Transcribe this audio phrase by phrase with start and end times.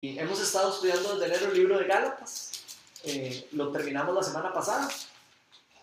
[0.00, 2.52] Y hemos estado estudiando desde enero el libro de Gálatas.
[3.02, 4.88] Eh, lo terminamos la semana pasada.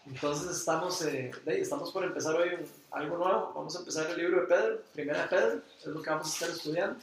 [0.05, 2.51] Entonces estamos, eh, estamos por empezar hoy
[2.91, 3.51] algo nuevo.
[3.53, 6.33] Vamos a empezar el libro de Pedro, primera de Pedro, es lo que vamos a
[6.33, 6.99] estar estudiando.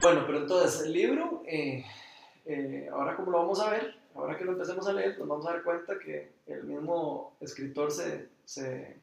[0.00, 1.84] Bueno, pero entonces el libro, eh,
[2.90, 5.52] ahora como lo vamos a ver, ahora que lo empecemos a leer, nos vamos a
[5.52, 8.98] dar cuenta que el mismo escritor se, se,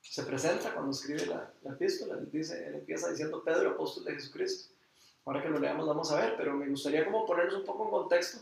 [0.00, 2.14] se presenta cuando escribe la, la epístola.
[2.14, 4.72] Él, dice, él empieza diciendo Pedro, apóstol de Jesucristo.
[5.26, 7.90] Ahora que lo leamos vamos a ver, pero me gustaría como ponernos un poco en
[7.90, 8.38] contexto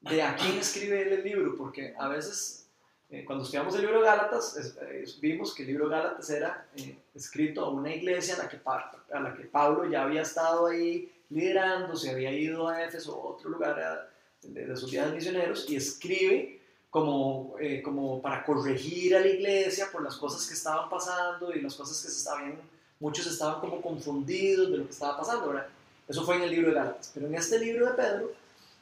[0.00, 2.66] de a quién escribe él el libro, porque a veces
[3.10, 4.78] eh, cuando estudiamos el libro de Gálatas
[5.20, 8.58] vimos que el libro de Gálatas era eh, escrito a una iglesia a la, que,
[8.66, 13.34] a la que Pablo ya había estado ahí liderando, se había ido a Éfeso o
[13.34, 14.10] otro lugar
[14.42, 20.02] de, sus viajes misioneros y escribe como, eh, como para corregir a la iglesia por
[20.02, 22.58] las cosas que estaban pasando y las cosas que se estaban,
[23.00, 25.66] muchos estaban como confundidos de lo que estaba pasando, ¿verdad?
[26.08, 27.10] Eso fue en el libro de Gálatas.
[27.14, 28.32] Pero en este libro de Pedro,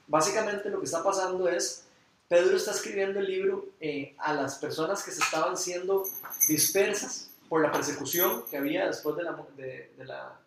[0.06, 1.84] básicamente lo que está pasando es,
[2.28, 6.04] Pedro está escribiendo el libro eh, a las personas que se estaban siendo
[6.48, 10.40] dispersas por la persecución que había después de la, de, la,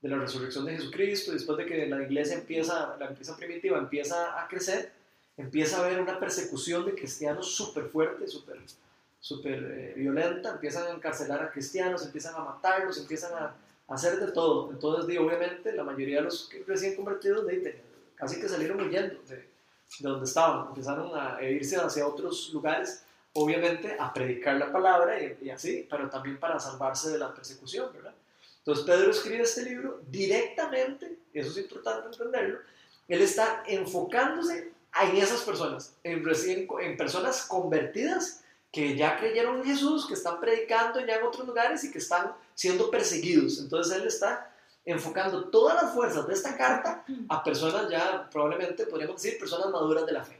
[0.00, 4.42] de la resurrección de Jesucristo, después de que la iglesia empieza, la empresa primitiva empieza
[4.42, 4.92] a crecer,
[5.36, 8.58] empieza a haber una persecución de cristianos súper fuerte, súper
[9.20, 13.54] super, eh, violenta, empiezan a encarcelar a cristianos, empiezan a matarlos, empiezan a
[13.88, 14.70] hacer de todo.
[14.70, 17.82] Entonces, obviamente, la mayoría de los recién convertidos de,
[18.14, 19.48] casi que salieron huyendo de,
[20.00, 25.86] donde estaban, empezaron a irse hacia otros lugares, obviamente a predicar la palabra y, así,
[25.90, 28.14] pero también para salvarse de la persecución, ¿verdad?
[28.58, 32.58] Entonces, Pedro escribe este libro directamente, y eso es importante entenderlo,
[33.08, 38.42] él está enfocándose en esas personas, en, recién, en personas convertidas
[38.72, 42.32] que ya creyeron en Jesús, que están predicando ya en otros lugares y que están
[42.54, 43.58] siendo perseguidos.
[43.58, 49.22] Entonces él está enfocando todas las fuerzas de esta carta a personas ya, probablemente podríamos
[49.22, 50.38] decir, personas maduras de la fe.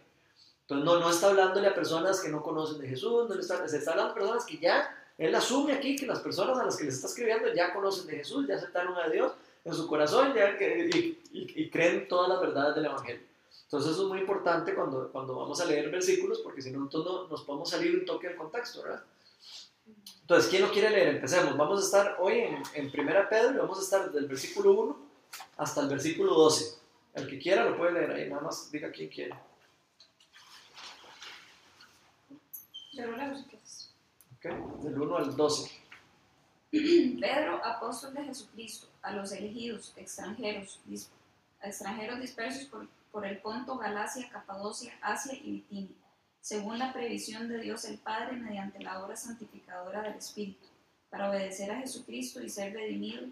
[0.62, 3.78] Entonces no, no está hablándole a personas que no conocen de Jesús, no le se
[3.78, 6.84] está hablando a personas que ya, él asume aquí que las personas a las que
[6.84, 9.32] les está escribiendo ya conocen de Jesús, ya aceptaron a Dios
[9.64, 13.27] en su corazón ya y, y creen todas las verdades del Evangelio.
[13.68, 17.28] Entonces eso es muy importante cuando, cuando vamos a leer versículos, porque si no, no
[17.28, 19.04] nos podemos salir un toque del contexto, ¿verdad?
[20.22, 21.08] Entonces, ¿quién lo quiere leer?
[21.16, 21.54] Empecemos.
[21.54, 24.72] Vamos a estar hoy en, en Primera Pedro y vamos a estar desde el versículo
[24.72, 24.98] 1
[25.58, 26.78] hasta el versículo 12.
[27.12, 29.34] El que quiera lo puede leer ahí, nada más diga quién quiere.
[32.94, 33.90] Yo lo leo si
[34.36, 35.70] Ok, del 1 al 12.
[37.20, 40.80] Pedro, apóstol de Jesucristo, a los elegidos, extranjeros,
[41.60, 45.96] extranjeros dispersos por por el Ponto, Galacia, Capadocia, Asia y Bitinia,
[46.40, 50.66] según la previsión de Dios el Padre mediante la obra santificadora del Espíritu,
[51.10, 53.26] para obedecer a Jesucristo y ser redimido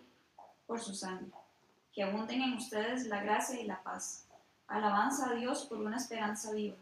[0.66, 1.31] por su sangre.
[1.92, 4.26] Que abunden en ustedes la gracia y la paz.
[4.66, 6.76] Alabanza a Dios por una esperanza viva.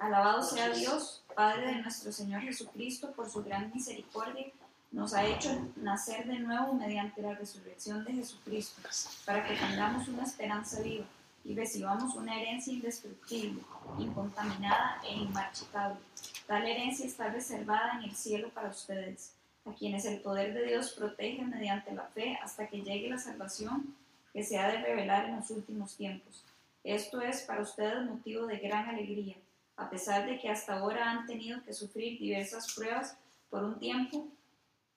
[0.00, 4.46] Alabado sea Dios, Padre de nuestro Señor Jesucristo, por su gran misericordia,
[4.90, 8.80] nos ha hecho nacer de nuevo mediante la resurrección de Jesucristo,
[9.26, 11.04] para que tengamos una esperanza viva
[11.48, 13.62] y recibamos una herencia indestructible,
[13.98, 15.98] incontaminada e inmarchitable.
[16.46, 19.32] Tal herencia está reservada en el cielo para ustedes,
[19.64, 23.96] a quienes el poder de Dios protege mediante la fe hasta que llegue la salvación
[24.34, 26.44] que se ha de revelar en los últimos tiempos.
[26.84, 29.36] Esto es para ustedes motivo de gran alegría,
[29.78, 33.16] a pesar de que hasta ahora han tenido que sufrir diversas pruebas
[33.48, 34.28] por un tiempo,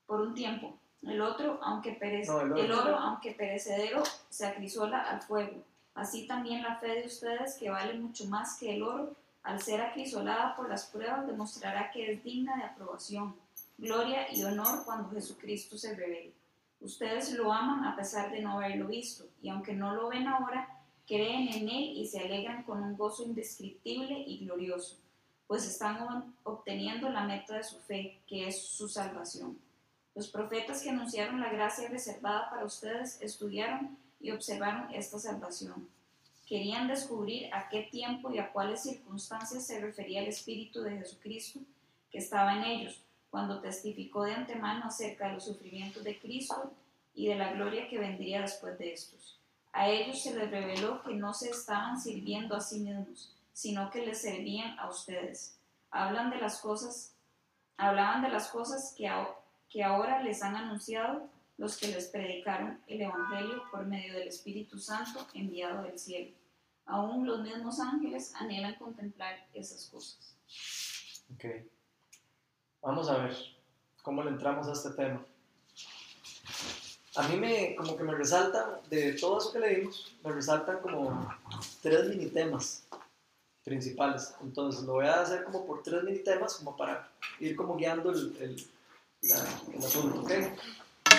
[0.06, 0.78] por un tiempo.
[1.02, 7.02] El otro, aunque el oro, aunque perecedero, se acrisola al fuego Así también la fe
[7.02, 11.28] de ustedes, que vale mucho más que el oro, al ser acrisolada por las pruebas,
[11.28, 13.36] demostrará que es digna de aprobación,
[13.78, 16.34] gloria y honor cuando Jesucristo se revele.
[16.80, 20.68] Ustedes lo aman a pesar de no haberlo visto, y aunque no lo ven ahora,
[21.08, 24.98] creen en Él y se alegran con un gozo indescriptible y glorioso,
[25.48, 29.60] pues están obteniendo la meta de su fe, que es su salvación.
[30.16, 35.90] Los profetas que anunciaron la gracia reservada para ustedes estudiaron y observaron esta salvación.
[36.46, 41.60] Querían descubrir a qué tiempo y a cuáles circunstancias se refería el Espíritu de Jesucristo
[42.12, 46.74] que estaba en ellos, cuando testificó de antemano acerca de los sufrimientos de Cristo
[47.16, 49.40] y de la gloria que vendría después de estos.
[49.72, 54.06] A ellos se les reveló que no se estaban sirviendo a sí mismos, sino que
[54.06, 55.58] les servían a ustedes.
[55.90, 57.14] Hablan de las cosas,
[57.78, 59.10] hablaban de las cosas que,
[59.70, 61.30] que ahora les han anunciado
[61.62, 66.32] los que les predicaron el Evangelio por medio del Espíritu Santo enviado del cielo.
[66.88, 70.36] Aún los mismos ángeles anhelan contemplar esas cosas.
[71.36, 71.46] Ok.
[72.82, 73.38] Vamos a ver
[74.02, 75.24] cómo le entramos a este tema.
[77.16, 81.32] a mí me, como que me resalta, de todo eso que leímos, me resaltan como
[81.84, 82.88] tres mini temas
[83.64, 84.34] principales.
[84.42, 87.08] Entonces lo voy a hacer como por tres mini temas, como para
[87.40, 88.68] ir como guiando el, el,
[89.30, 90.22] la- el asunto.
[90.22, 90.32] ¿ok?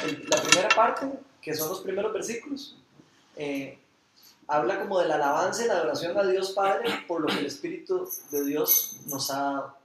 [0.02, 1.06] La primera parte,
[1.40, 2.76] que son los primeros versículos,
[3.36, 3.78] eh,
[4.48, 7.46] habla como de la alabanza y la adoración a Dios Padre por lo que el
[7.46, 9.76] Espíritu de Dios nos ha dado.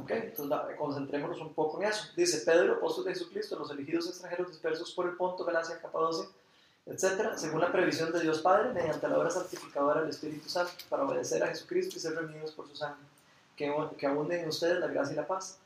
[0.00, 0.10] ¿Ok?
[0.10, 2.04] Entonces concentrémonos un poco en eso.
[2.16, 6.28] Dice Pedro, apóstol de Jesucristo, los elegidos extranjeros dispersos por el Ponto, Galacia, Capadocia,
[6.86, 11.04] etcétera, según la previsión de Dios Padre, mediante la obra santificadora del Espíritu Santo, para
[11.04, 13.04] obedecer a Jesucristo y ser reunidos por su sangre,
[13.56, 15.58] que, que abunden en ustedes la gracia y la paz.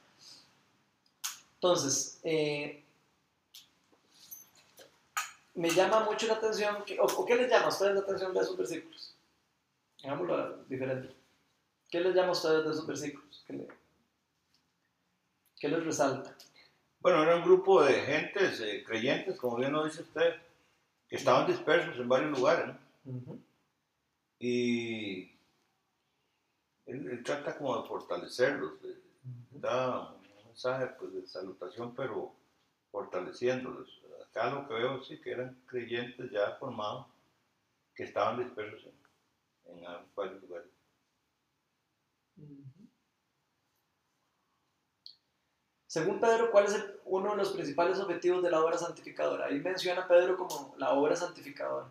[1.54, 2.82] Entonces, eh,
[5.56, 8.32] me llama mucho la atención, que, o, o qué les llama a ustedes la atención
[8.32, 9.16] de esos versículos?
[10.04, 11.14] Hagámoslo diferente.
[11.90, 13.44] ¿Qué les llama a ustedes de esos versículos?
[13.46, 13.68] ¿Qué, le-
[15.58, 16.36] qué les resalta?
[17.00, 20.34] Bueno, era un grupo de gentes eh, creyentes, como bien lo dice usted,
[21.08, 22.66] que estaban dispersos en varios lugares,
[23.04, 23.38] ¿no?
[24.38, 25.22] Y
[26.86, 29.00] él, él trata como de fortalecerlos, de-
[29.52, 32.32] da un mensaje pues, de salutación, pero
[32.90, 33.88] fortaleciéndolos.
[34.44, 37.06] Lo que veo sí que eran creyentes ya formados,
[37.94, 40.68] que estaban dispersos en, en varios lugares.
[45.86, 49.46] Según Pedro, ¿cuál es el- uno de los principales objetivos de la obra santificadora?
[49.46, 51.90] Ahí menciona Pedro como la obra santificadora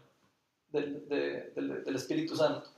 [0.70, 2.70] del, de- del- del Espíritu Santo.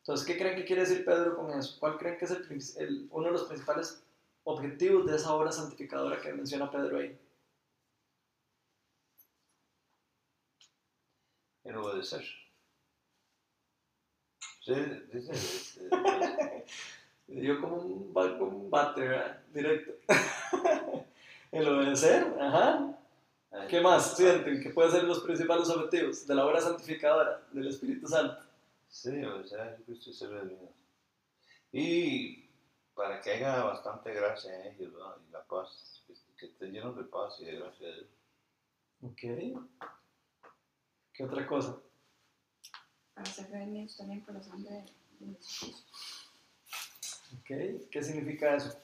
[0.00, 1.76] Entonces, ¿qué creen que quiere decir Pedro con eso?
[1.80, 2.46] ¿Cuál creen que es el
[2.78, 4.02] el- uno de los principales
[4.44, 7.21] objetivos de esa obra santificadora que menciona Pedro ahí?
[11.64, 12.24] En obedecer.
[14.64, 14.74] Sí,
[15.12, 16.64] dice, este,
[17.28, 19.40] Le dio como un, un bate, ¿verdad?
[19.52, 19.92] Directo.
[21.52, 22.98] El obedecer, ajá.
[23.68, 28.06] ¿Qué más sienten que pueden ser los principales objetivos de la obra santificadora del Espíritu
[28.08, 28.42] Santo?
[28.88, 30.58] Sí, obedecer a Jesucristo y ser.
[31.72, 32.48] Y
[32.94, 35.16] para que haya bastante gracia en ellos, ¿verdad?
[35.28, 38.08] y la paz, que, que estén llenos de paz y de gracia de Dios.
[39.02, 39.92] Ok.
[41.12, 41.76] ¿Qué otra cosa?
[43.14, 44.84] para ser redimidos también por la sangre
[45.20, 45.92] de, Jesucristo.
[47.38, 47.90] Ok.
[47.90, 48.76] ¿Qué significa eso?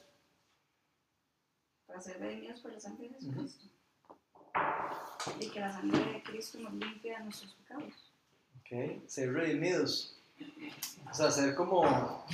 [1.87, 3.65] Para ser redimidos por la sangre de Jesucristo.
[5.39, 7.93] Y que la sangre de Cristo nos limpia de nuestros pecados.
[8.59, 9.07] Ok.
[9.07, 10.17] Ser redimidos.
[11.09, 12.25] O sea, ser como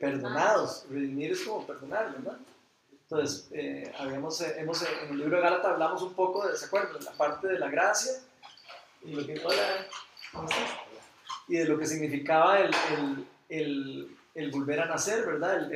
[0.00, 0.86] perdonados.
[0.90, 2.38] Redimir es como perdonar, ¿verdad?
[2.90, 6.66] Entonces, eh, habíamos, eh, hemos, en el libro de Gálatas hablamos un poco de, ¿se
[6.66, 7.02] acuerdan?
[7.04, 8.12] La parte de la gracia
[9.02, 9.86] y lo que, hola,
[10.32, 10.70] ¿cómo estás?
[11.46, 15.70] Y de lo que significaba el, el, el, el volver a nacer, ¿verdad?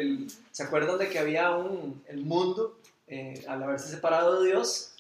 [0.51, 4.97] ¿Se acuerdan de que había un, el mundo, eh, al haberse separado de Dios,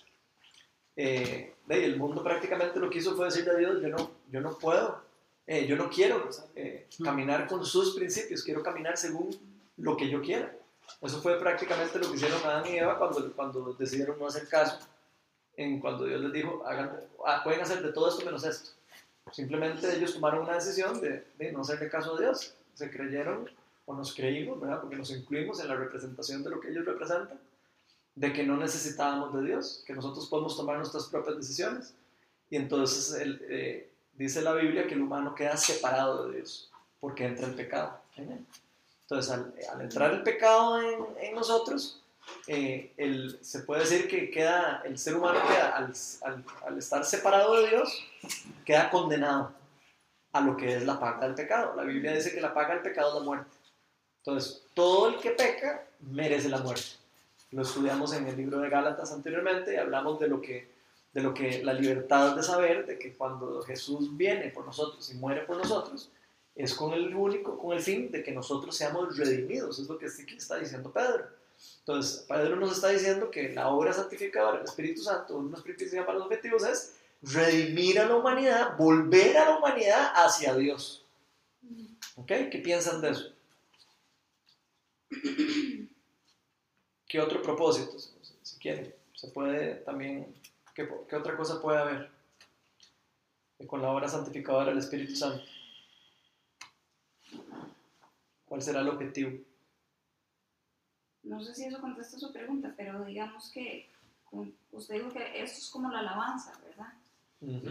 [0.96, 4.58] eh, el mundo prácticamente lo que hizo fue decirle a Dios, yo no, yo no
[4.58, 5.02] puedo,
[5.46, 9.30] eh, yo no quiero eh, caminar con sus principios, quiero caminar según
[9.76, 10.54] lo que yo quiera.
[11.00, 14.78] Eso fue prácticamente lo que hicieron Adán y Eva cuando, cuando decidieron no hacer caso,
[15.56, 18.70] en cuando Dios les dijo, hagan, ah, pueden hacer de todo esto menos esto.
[19.30, 22.54] Simplemente ellos tomaron una decisión de, de no hacerle caso a Dios.
[22.74, 23.48] Se creyeron,
[23.86, 24.80] o nos creímos, ¿verdad?
[24.80, 27.38] Porque nos incluimos en la representación de lo que ellos representan,
[28.14, 31.94] de que no necesitábamos de Dios, que nosotros podemos tomar nuestras propias decisiones.
[32.50, 36.70] Y entonces el, eh, dice la Biblia que el humano queda separado de Dios,
[37.00, 38.00] porque entra el pecado.
[38.16, 42.01] Entonces, al, entrar el pecado en nosotros,
[42.46, 48.04] eh, se puede decir que queda, el ser humano queda, al, estar separado de Dios,
[48.64, 49.52] queda condenado
[50.32, 51.74] a lo que es la paga del pecado.
[51.76, 53.56] La Biblia dice que la paga del pecado es la muerte.
[54.18, 56.86] Entonces, todo el que peca merece la muerte.
[57.50, 60.70] Lo estudiamos en el libro de Gálatas anteriormente y hablamos de lo que,
[61.12, 65.14] de lo que la libertad de saber, de que cuando Jesús viene por nosotros y
[65.14, 66.10] muere por nosotros,
[66.54, 69.78] es con el único, con el fin de que nosotros seamos redimidos.
[69.78, 71.41] Es lo que que está diciendo Pedro.
[71.80, 75.62] Entonces, Pedro nos está diciendo que la obra santificadora del Espíritu Santo, uno de los
[75.62, 81.04] principales objetivos es redimir a la humanidad, volver a la humanidad hacia Dios.
[82.16, 82.28] ¿Ok?
[82.50, 83.32] ¿Qué piensan de eso?
[87.08, 87.98] ¿Qué otro propósito?
[88.42, 90.34] Si, quieren, se puede también,
[90.74, 92.10] ¿qué, qué otra cosa puede haber
[93.66, 95.44] con la obra santificadora del Espíritu Santo?
[98.46, 99.38] ¿Cuál será el objetivo?
[101.24, 103.88] No sé si eso contesta su pregunta, pero digamos que
[104.72, 106.92] usted dijo que esto es como la alabanza, ¿verdad?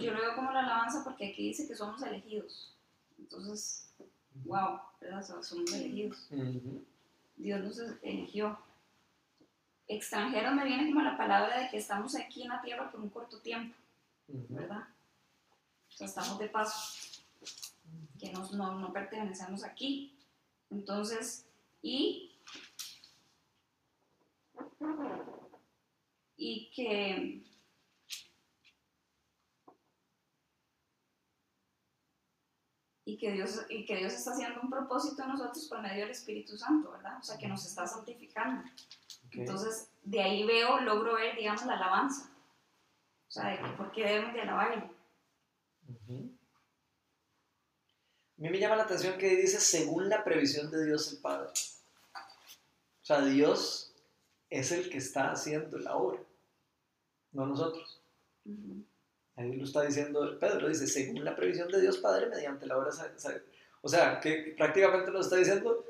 [0.01, 2.75] Yo lo veo como la alabanza porque aquí dice que somos elegidos.
[3.17, 3.89] Entonces,
[4.45, 5.25] wow, ¿verdad?
[5.25, 6.27] So- Somos elegidos.
[6.31, 6.83] Ujú.
[7.37, 8.57] Dios nos eligió.
[9.87, 13.09] Extranjero me viene como la palabra de que estamos aquí en la tierra por un
[13.09, 13.75] corto tiempo.
[14.27, 14.87] ¿verdad?
[15.89, 17.19] O sea, estamos de paso,
[18.17, 20.17] que nos- no, no pertenecemos aquí.
[20.69, 21.45] Entonces,
[21.81, 22.30] y,
[26.37, 27.43] y que
[33.05, 36.11] y que Dios y que Dios está haciendo un propósito en nosotros por medio del
[36.11, 37.19] Espíritu Santo, ¿verdad?
[37.19, 38.63] O sea, que nos está santificando.
[39.31, 42.31] Entonces, de ahí veo, logro ver, digamos, la alabanza.
[43.27, 44.91] O sea, de que por qué debemos de alabarle.
[48.41, 51.49] A mí me llama la atención que dice según la previsión de Dios el Padre.
[51.49, 53.90] O sea, Dios
[54.51, 56.19] es el que está haciendo la obra,
[57.31, 58.01] no nosotros.
[59.37, 62.91] Ahí lo está diciendo Pedro, dice, según la previsión de Dios Padre mediante la obra.
[63.81, 65.85] O sea, que prácticamente nos está diciendo,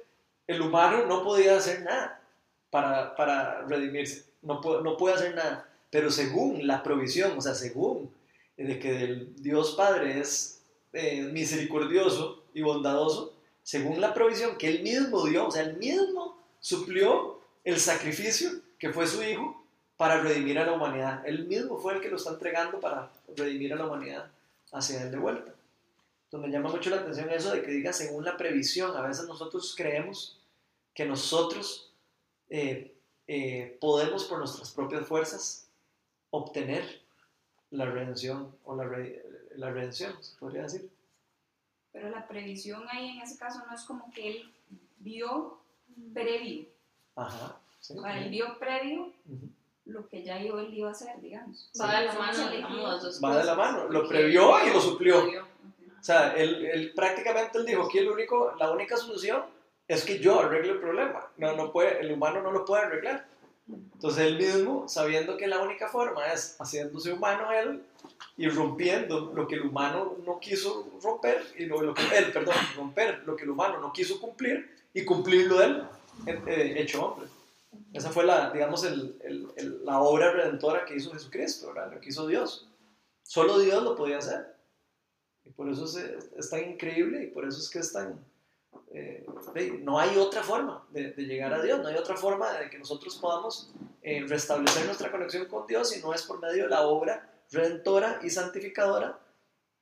[0.48, 2.22] el humano no podía hacer nada
[2.70, 8.14] para, para redimirse, no, no puede hacer nada, pero según la provisión, o sea, según
[8.56, 10.62] de que el Dios Padre es
[10.94, 16.38] eh, misericordioso y bondadoso, según la provisión que él mismo dio, o sea, él mismo
[16.60, 18.50] suplió el sacrificio
[18.80, 19.64] que fue su Hijo
[19.98, 21.26] para redimir a la humanidad.
[21.28, 24.32] Él mismo fue el que lo está entregando para redimir a la humanidad
[24.72, 25.54] hacia él de vuelta.
[26.26, 28.96] Entonces me llama mucho la atención eso de que diga según la previsión.
[28.96, 30.40] A veces nosotros creemos
[30.94, 31.92] que nosotros
[32.50, 32.94] eh,
[33.28, 35.68] eh, podemos por nuestras propias fuerzas
[36.32, 37.02] obtener
[37.70, 39.24] la redención o la, re-
[39.56, 40.90] la redención, se podría decir.
[41.92, 44.54] Pero la previsión ahí en ese caso no es como que él
[45.00, 45.60] vio
[46.14, 46.66] previo.
[47.16, 47.58] Ajá.
[47.80, 47.94] sí.
[48.18, 49.12] Él vio previo
[49.86, 51.70] lo que ya yo él iba a hacer, digamos.
[51.80, 53.58] Va de la mano, digamos, las dos Va de la cosas.
[53.74, 55.22] mano, lo previó y lo suplió.
[55.24, 55.42] previó.
[56.00, 59.44] O sea, él, él prácticamente él dijo que el único, la única solución
[59.88, 61.28] es que yo arregle el problema.
[61.38, 63.26] No, no puede, el humano no lo puede arreglar.
[63.94, 67.84] Entonces él mismo, sabiendo que la única forma es haciéndose humano él
[68.36, 72.56] y rompiendo lo que el humano no quiso romper, y lo, lo que él, perdón,
[72.76, 75.84] romper lo que el humano no quiso cumplir y cumplirlo él,
[76.26, 77.28] hecho hombre.
[77.94, 78.86] Esa fue la, digamos,
[79.84, 81.94] la obra redentora que hizo Jesucristo, ¿verdad?
[81.94, 82.68] Lo que hizo Dios.
[83.24, 84.56] Solo Dios lo podía hacer.
[85.44, 88.24] Y por eso es, tan increíble y por eso es que es tan...
[88.92, 89.26] eh,
[89.82, 93.16] no hay otra forma de, llegar a Dios, no hay otra forma de que nosotros
[93.18, 97.30] podamos eh, restablecer nuestra conexión con Dios y no es por medio de la obra
[97.52, 99.20] redentora y santificadora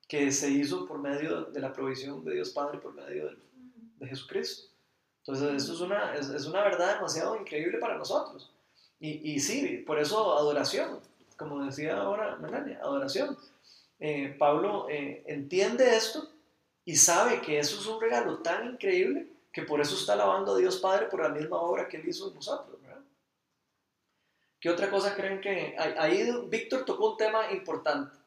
[0.07, 3.37] que se hizo por medio de la provisión de Dios Padre, por medio de,
[3.97, 4.68] de Jesucristo.
[5.29, 8.51] Entonces, eso es una, es, una verdad demasiado increíble para nosotros.
[8.99, 10.99] Y, y sí, por eso adoración,
[11.37, 13.37] como decía ahora Melania, adoración.
[13.99, 16.27] Eh, Pablo eh, entiende esto
[16.83, 20.57] y sabe que eso es un regalo tan increíble que por eso está alabando a
[20.57, 22.81] Dios Padre por la misma obra que Él hizo en nosotros.
[22.81, 23.01] ¿verdad?
[24.59, 25.75] ¿Qué otra cosa creen que...
[25.77, 28.17] Ahí Víctor tocó un tema importante,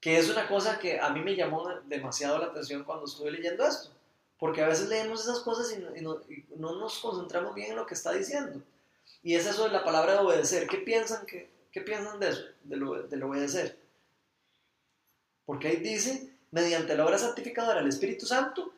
[0.00, 3.66] que es una cosa que a mí me llamó demasiado la atención cuando estuve leyendo
[3.66, 3.90] esto,
[4.38, 6.20] porque a veces leemos esas cosas y no,
[6.56, 8.62] nos concentramos bien en lo que está diciendo.
[9.22, 10.66] Y es eso de la palabra de obedecer.
[10.66, 13.78] ¿Qué piensan, que, qué piensan de eso, del del obedecer?
[15.46, 18.74] Porque ahí dice, mediante la obra santificadora del Espíritu Santo,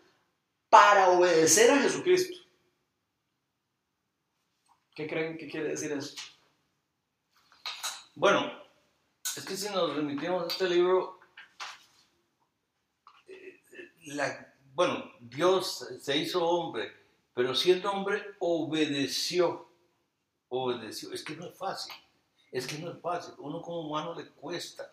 [0.68, 2.36] para obedecer a Jesucristo.
[4.94, 6.16] ¿Qué creen que quiere decir eso?
[8.14, 8.50] Bueno,
[9.36, 11.20] es que si nos remitimos a este libro,
[13.28, 13.60] eh,
[14.06, 16.92] la- bueno, Dios se hizo hombre,
[17.32, 19.70] pero siendo hombre obedeció,
[20.50, 21.14] obedeció.
[21.14, 21.94] Es que no es fácil,
[22.52, 23.32] es que no es fácil.
[23.38, 24.92] Uno como humano le cuesta,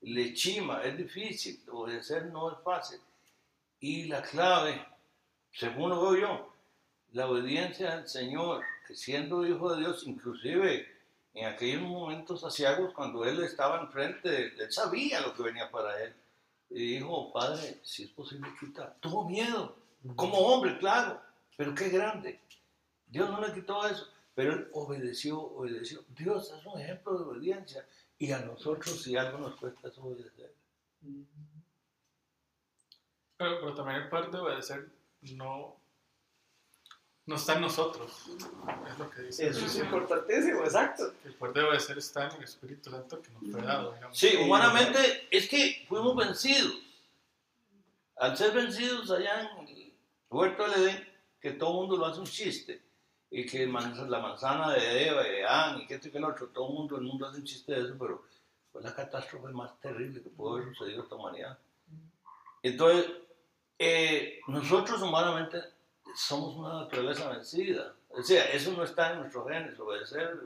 [0.00, 2.98] le chima, es difícil, obedecer no es fácil.
[3.78, 4.84] Y la clave,
[5.52, 6.52] según lo veo yo,
[7.12, 10.88] la obediencia al Señor, que siendo hijo de Dios, inclusive
[11.34, 16.12] en aquellos momentos asiagos, cuando él estaba enfrente, él sabía lo que venía para él.
[16.70, 18.94] Y dijo, Padre, si es posible, quita.
[19.00, 19.76] Tuvo miedo,
[20.16, 21.20] como hombre, claro,
[21.56, 22.40] pero qué grande.
[23.06, 26.04] Dios no le quitó eso, pero él obedeció, obedeció.
[26.08, 27.86] Dios es un ejemplo de obediencia.
[28.18, 30.54] Y a nosotros, si algo nos cuesta, es obedecer.
[33.36, 34.88] Pero, pero también el poder de obedecer
[35.32, 35.76] no,
[37.26, 38.26] no está en nosotros.
[38.90, 39.48] Es lo que dice.
[39.48, 41.14] Eso es importantísimo, exacto.
[41.24, 43.92] El poder de obedecer está en el Espíritu Santo que nos fue dado.
[43.94, 44.18] Digamos.
[44.18, 46.74] Sí, humanamente es que fuimos vencidos.
[48.16, 49.92] Al ser vencidos allá en el
[50.28, 51.08] huerto del Edén,
[51.40, 52.80] que todo el mundo lo hace un chiste,
[53.30, 56.24] y que la manzana de Eva y de Adán, y que esto y que el
[56.24, 58.22] otro, todo el mundo, el mundo hace un chiste de eso, pero
[58.70, 61.58] fue la catástrofe más terrible que pudo haber sucedido a esta humanidad.
[62.62, 63.10] Entonces,
[63.78, 65.60] eh, nosotros humanamente
[66.16, 67.94] somos una naturaleza vencida.
[68.08, 70.38] O sea, eso no está en nuestros genes, obedecer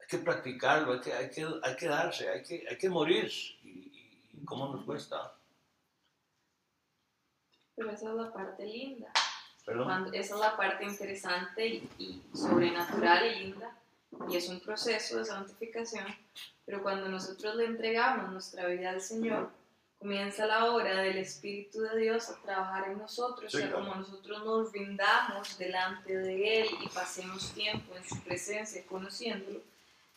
[0.00, 3.30] hay que practicarlo, hay que, hay que, hay que darse, hay que, hay que morir.
[3.62, 5.34] Y, y ¿Y cómo nos cuesta?
[7.76, 9.12] Pero esa es la parte linda.
[9.64, 9.84] Perdón.
[9.84, 13.76] Cuando- esa es la parte interesante y, y sobrenatural y linda.
[14.28, 16.06] Y es un proceso de santificación.
[16.66, 19.50] Pero cuando nosotros le entregamos nuestra vida al Señor,
[20.00, 23.52] comienza la obra del Espíritu de Dios a trabajar en nosotros.
[23.52, 23.84] Sí, o sea, claro.
[23.84, 29.60] como nosotros nos rindamos delante de Él y pasemos tiempo en su presencia conociéndolo,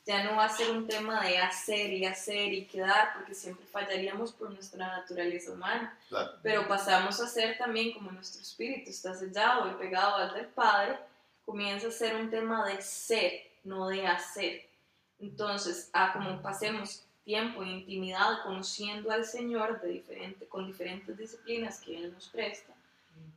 [0.05, 3.65] ya no va a ser un tema de hacer y hacer y quedar, porque siempre
[3.65, 6.31] fallaríamos por nuestra naturaleza humana Claro.
[6.41, 10.97] pero pasamos a ser también como nuestro espíritu está sellado y pegado al del Padre,
[11.45, 14.69] comienza a ser un tema de ser, no de hacer.
[15.19, 21.79] Entonces, a como pasemos tiempo en intimidad conociendo al Señor de diferente, con diferentes disciplinas
[21.79, 22.73] que Él nos presta,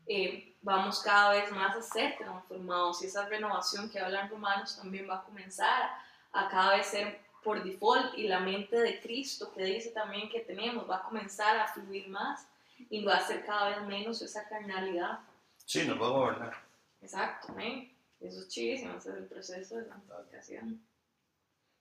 [0.06, 5.08] eh, vamos cada vez más a ser transformados y esa renovación que hablan romanos también
[5.08, 5.90] va a comenzar
[6.32, 10.40] a, cada vez ser por default y la mente de Cristo que dice también que
[10.40, 12.48] tenemos va a comenzar a fluir más
[12.90, 15.20] y va a ser cada vez menos esa carnalidad.
[15.64, 16.56] Sí, nos va a gobernar.
[17.00, 17.92] Exacto, ¿eh?
[18.20, 20.80] Eso es chivísimo, ese es el proceso de santificación.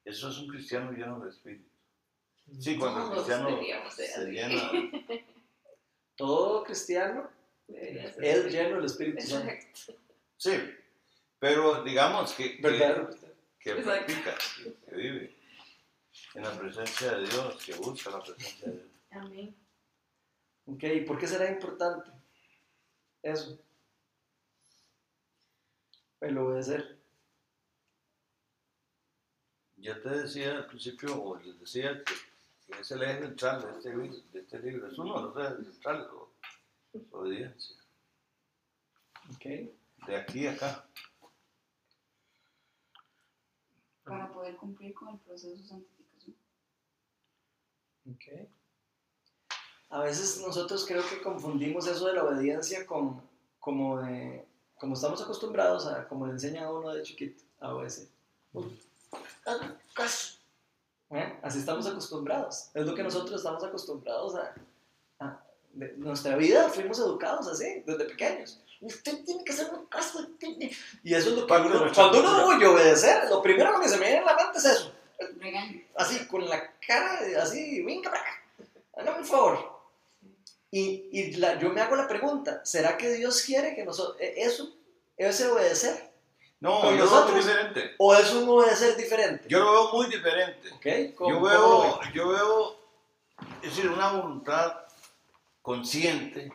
[0.03, 1.74] Eso es un cristiano lleno de espíritu.
[2.59, 4.71] Sí, cuando el Todos cristiano se llena.
[6.15, 7.29] Todo cristiano
[7.67, 8.49] es así.
[8.49, 9.51] lleno del Espíritu Santo.
[9.51, 10.01] Exacto.
[10.37, 10.51] Sí,
[11.39, 15.35] pero digamos que, que, practica, que, que vive
[16.35, 18.87] en la presencia de Dios, que busca la presencia de Dios.
[19.11, 19.55] Amén.
[20.65, 22.11] Ok, ¿por qué será importante
[23.21, 23.59] eso?
[26.21, 26.97] El obedecer.
[29.77, 32.13] Ya te decía al principio, o les decía que,
[32.67, 33.89] que es el eje central de este,
[34.31, 36.07] de este libro, es uno de los ejes centrales,
[37.11, 37.75] obediencia,
[39.33, 39.45] Ok.
[40.07, 40.87] de aquí a acá.
[44.03, 46.35] para poder cumplir con el proceso de santificación.
[48.07, 48.49] Ok.
[49.89, 53.21] A veces nosotros creo que confundimos eso de la obediencia con
[53.59, 57.73] como de como estamos acostumbrados a como le enseña a uno de chiquito a
[59.93, 60.34] caso.
[61.11, 61.39] ¿Eh?
[61.41, 62.69] Así estamos acostumbrados.
[62.73, 64.53] Es lo que nosotros estamos acostumbrados a,
[65.19, 65.41] a-
[65.73, 68.59] de nuestra vida fuimos educados así desde pequeños.
[68.81, 70.25] Usted tiene que hacer un caso.
[71.03, 74.05] Y eso es lo que uno, cuando uno oye obedecer, lo primero que se me
[74.07, 74.91] viene a la mente es eso
[75.95, 78.43] así, con la cara así, venga para acá,
[78.97, 79.75] hágame un favor.
[80.71, 84.75] Y, y la- yo me hago la pregunta, ¿será que Dios quiere que nosotros, eso,
[85.17, 86.11] ese obedecer?
[86.61, 87.95] No, yo lo veo muy nosotros- diferente.
[87.99, 89.45] ¿O es un obedecer diferente?
[89.49, 90.69] Yo lo veo muy diferente.
[90.71, 91.15] ¿Ok?
[91.15, 92.05] ¿Cómo- Yo cómo lo veo, ve?
[92.13, 92.79] yo veo,
[93.61, 94.73] es decir, una voluntad
[95.61, 96.51] consciente,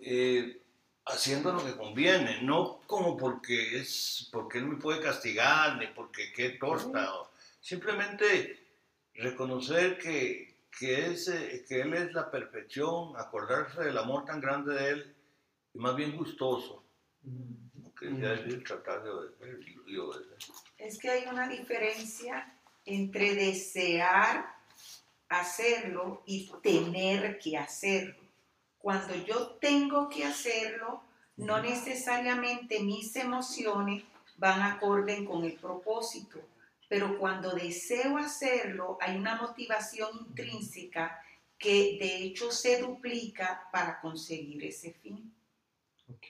[0.00, 0.60] eh,
[1.06, 6.32] haciendo lo que conviene, no como porque es, porque él me puede castigar, ni porque
[6.32, 7.28] qué torta, o-
[7.60, 8.58] simplemente
[9.14, 11.30] reconocer que, que, es,
[11.68, 15.14] que él es la perfección, acordarse del amor tan grande de él,
[15.72, 16.82] y más bien gustoso,
[20.78, 22.54] es de que hay una diferencia
[22.84, 24.54] entre desear
[25.28, 28.16] hacerlo y tener que hacerlo.
[28.78, 31.02] Cuando yo tengo que hacerlo,
[31.36, 34.04] no necesariamente mis emociones
[34.36, 36.40] van acorde con el propósito,
[36.88, 41.20] pero cuando deseo hacerlo, hay una motivación intrínseca
[41.58, 45.32] que de hecho se duplica para conseguir ese fin.
[46.08, 46.26] Ok.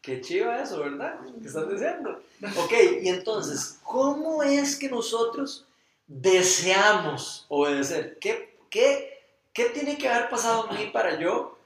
[0.00, 1.20] Qué chiva eso, ¿verdad?
[1.40, 2.22] ¿Qué estás diciendo?
[2.56, 2.72] Ok,
[3.02, 5.66] y entonces, ¿cómo es que nosotros
[6.06, 8.18] deseamos obedecer?
[8.18, 9.22] ¿Qué, qué,
[9.52, 11.58] qué tiene que haber pasado en mí para yo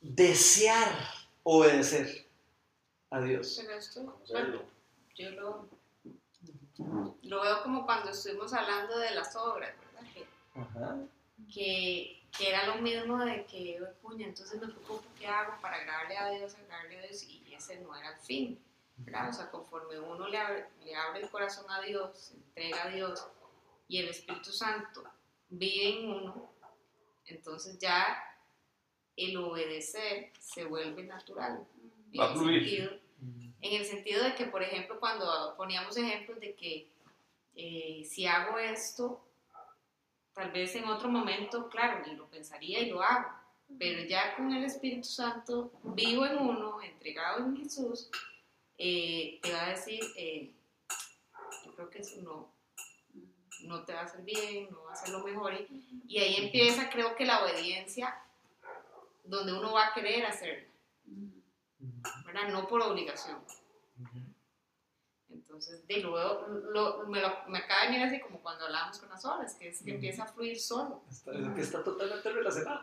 [0.00, 0.92] desear
[1.42, 2.26] obedecer
[3.10, 3.60] a Dios?
[3.60, 4.62] Pero esto, bueno,
[5.14, 5.68] yo lo,
[7.22, 10.12] lo veo como cuando estuvimos hablando de las obras, ¿verdad?
[10.12, 10.26] Que,
[10.60, 10.96] Ajá.
[11.52, 15.76] que, que era lo mismo de que, "Ay, puña, entonces me preocupo qué hago para
[15.76, 18.62] agradarle a Dios, agradarle a Dios, y ese no era el fin,
[18.98, 19.30] ¿verdad?
[19.30, 22.88] O sea, conforme uno le abre, le abre el corazón a Dios, se entrega a
[22.90, 23.26] Dios,
[23.88, 25.04] y el Espíritu Santo
[25.48, 26.52] vive en uno,
[27.26, 28.22] entonces ya
[29.16, 31.66] el obedecer se vuelve natural.
[32.12, 32.60] En Va a el fluir.
[32.68, 33.00] sentido-
[33.62, 36.90] en el sentido de que, por ejemplo, cuando poníamos ejemplos de que
[37.58, 39.25] eh, si hago esto,
[40.36, 43.30] tal vez en otro momento, claro, ni lo pensaría y lo hago,
[43.78, 48.10] pero ya con el Espíritu Santo, vivo en uno, entregado en Jesús,
[48.76, 50.52] eh, te va a decir, eh,
[51.64, 52.52] yo creo que eso no,
[53.62, 56.36] no te va a hacer bien, no va a ser lo mejor, y, y ahí
[56.36, 58.14] empieza, creo que la obediencia,
[59.24, 60.68] donde uno va a querer hacerla,
[62.26, 62.48] ¿verdad?
[62.50, 63.42] No por obligación.
[65.56, 69.08] Entonces, de luego, lo, me, lo, me acaba de venir así como cuando hablábamos con
[69.08, 71.00] las olas, que es que empieza a fluir solo.
[71.10, 72.82] Está, es que está totalmente relacionado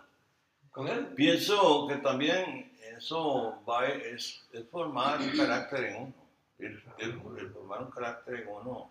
[0.71, 1.05] con él.
[1.09, 6.13] Pienso que también eso va, es, es formar un carácter en uno,
[6.57, 8.89] el, el- el formar un carácter en uno,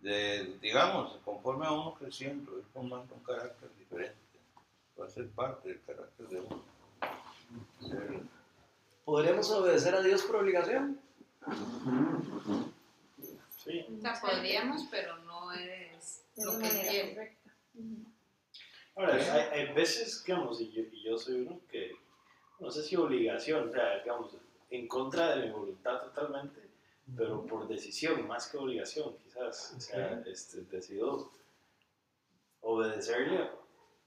[0.00, 4.16] de, digamos, conforme a uno creciendo, es formando un carácter diferente,
[5.00, 6.62] va a ser parte del carácter de uno.
[7.80, 8.22] Ser-
[9.04, 10.98] ¿Podríamos obedecer a Dios por obligación?
[13.50, 13.86] Sí.
[13.96, 17.22] O sea, podríamos, pero no es lo que quiero.
[18.96, 21.92] Ahora, hay, hay veces, digamos, y yo, y yo soy uno que,
[22.58, 24.36] no sé si obligación, o sea, digamos,
[24.70, 26.60] en contra de mi voluntad totalmente,
[27.16, 29.74] pero por decisión, más que obligación, quizás.
[29.76, 31.30] O sea, este, decido
[32.60, 33.50] obedecerle,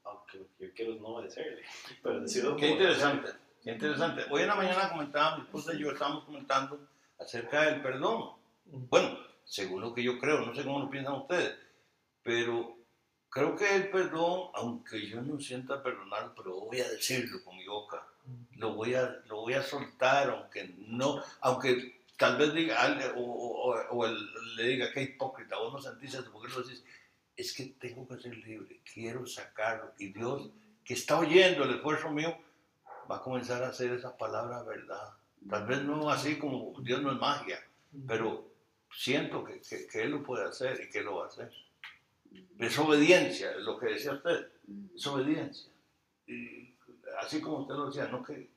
[0.04, 1.64] aunque yo quiero no obedecerle,
[2.04, 2.56] pero decido...
[2.56, 3.32] Qué interesante,
[3.64, 4.24] qué interesante.
[4.30, 6.88] Hoy en la mañana comentaba, mi esposa y yo estábamos comentando
[7.20, 8.32] acerca del perdón.
[8.66, 11.56] Bueno, según lo que yo creo, no sé cómo lo piensan ustedes,
[12.24, 12.76] pero
[13.30, 17.66] creo que el perdón, aunque yo no sienta perdonar, pero voy a decirlo con mi
[17.66, 18.06] boca,
[18.58, 23.22] lo voy a, lo voy a soltar, aunque no, aunque tal vez diga, al- o,
[23.22, 24.18] o- o él
[24.56, 26.84] le diga que hipócrita, vos no sentís eso, ¿por qué lo decís?
[27.38, 30.50] Es que tengo que ser libre, quiero sacarlo, y Dios,
[30.84, 32.36] que está oyendo el esfuerzo mío,
[33.12, 35.10] va a comenzar a hacer esa palabra verdad.
[35.50, 37.60] Tal vez no así como Dios no es magia,
[38.08, 38.46] pero
[38.92, 41.52] siento que, que- que Él lo puede hacer y que lo va a hacer.
[42.60, 44.48] Es obediencia, es lo que decía usted,
[44.96, 45.68] es obediencia.
[46.28, 46.74] Y
[47.22, 48.50] así como usted lo decía, no que...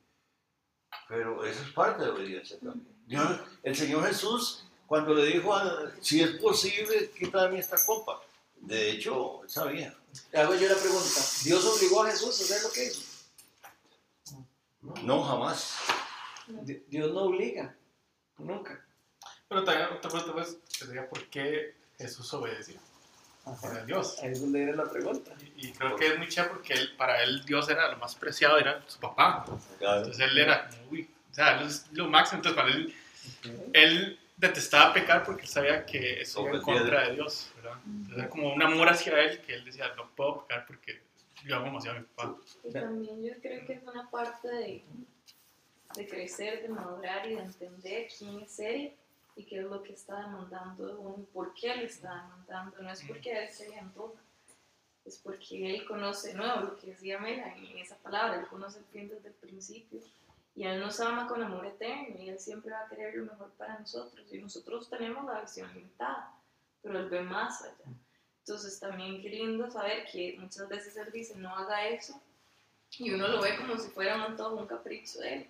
[1.07, 2.87] Pero eso es parte de obediencia también.
[3.05, 7.77] Dios- el Señor Jesús, cuando le dijo, a- si es posible, quita de mí esta
[7.85, 8.21] copa.
[8.61, 9.95] De hecho, sabía.
[10.33, 11.21] Le hago yo la pregunta.
[11.43, 13.01] ¿Dios obligó a Jesús a hacer lo que hizo?
[15.03, 15.75] No, jamás.
[16.49, 17.75] Di- Dios no obliga.
[18.37, 18.83] Nunca.
[19.47, 22.79] Pero también otra pregunta pues, sería por qué Jesús obedeció
[23.45, 24.19] a Dios.
[24.21, 25.33] Ahí es donde viene la pregunta.
[25.57, 28.15] Y, y creo que es muy chévere porque él, para él Dios era lo más
[28.15, 29.45] preciado, era su papá.
[29.79, 32.37] Entonces él era uy, o sea, él es lo máximo.
[32.43, 32.95] Entonces para él,
[33.73, 37.79] él detestaba pecar porque él sabía que eso iba en contra de Dios, ¿verdad?
[37.85, 41.01] Entonces era como un amor hacia él que él decía, no puedo pecar porque
[41.43, 42.35] yo amo demasiado a mi papá.
[42.63, 44.83] Y también yo creo que es una parte de,
[45.99, 48.93] de crecer, de madurar y de entender quién es él
[49.35, 52.81] y qué es lo que está demandando de por qué lo está demandando.
[52.81, 54.21] No es porque él se le antoja,
[55.03, 58.85] es porque él conoce, no, lo que decía Mela en esa palabra, él conoce el
[58.85, 59.99] fin desde el principio
[60.55, 63.51] y él nos ama con amor eterno y él siempre va a querer lo mejor
[63.57, 66.33] para nosotros y nosotros tenemos la visión limitada,
[66.81, 67.93] pero él ve más allá.
[68.39, 72.21] Entonces también qué lindo saber que muchas veces él dice no haga eso
[72.97, 75.47] y uno lo ve como si fuera un antojo, un capricho de él,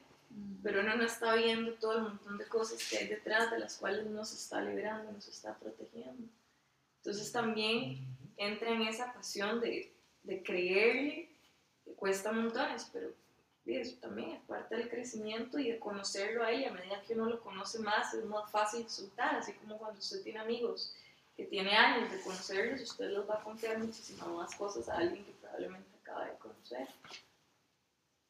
[0.62, 3.78] pero uno no está viendo todo el montón de cosas que hay detrás de las
[3.78, 6.28] cuales nos está librando, nos está protegiendo.
[6.98, 11.30] Entonces también entra en esa pasión de, de creerle,
[11.84, 13.14] que cuesta montones, pero
[13.66, 16.70] eso también es parte del crecimiento y de conocerlo a ella.
[16.70, 20.24] A medida que uno lo conoce más, es más fácil soltar, así como cuando usted
[20.24, 20.96] tiene amigos
[21.36, 25.24] que tiene años de conocerlos, usted los va a confiar muchísimas más cosas a alguien
[25.24, 26.88] que probablemente acaba de conocer.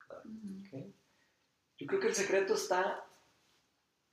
[0.09, 0.93] Ok.
[1.79, 3.05] Yo creo que el secreto está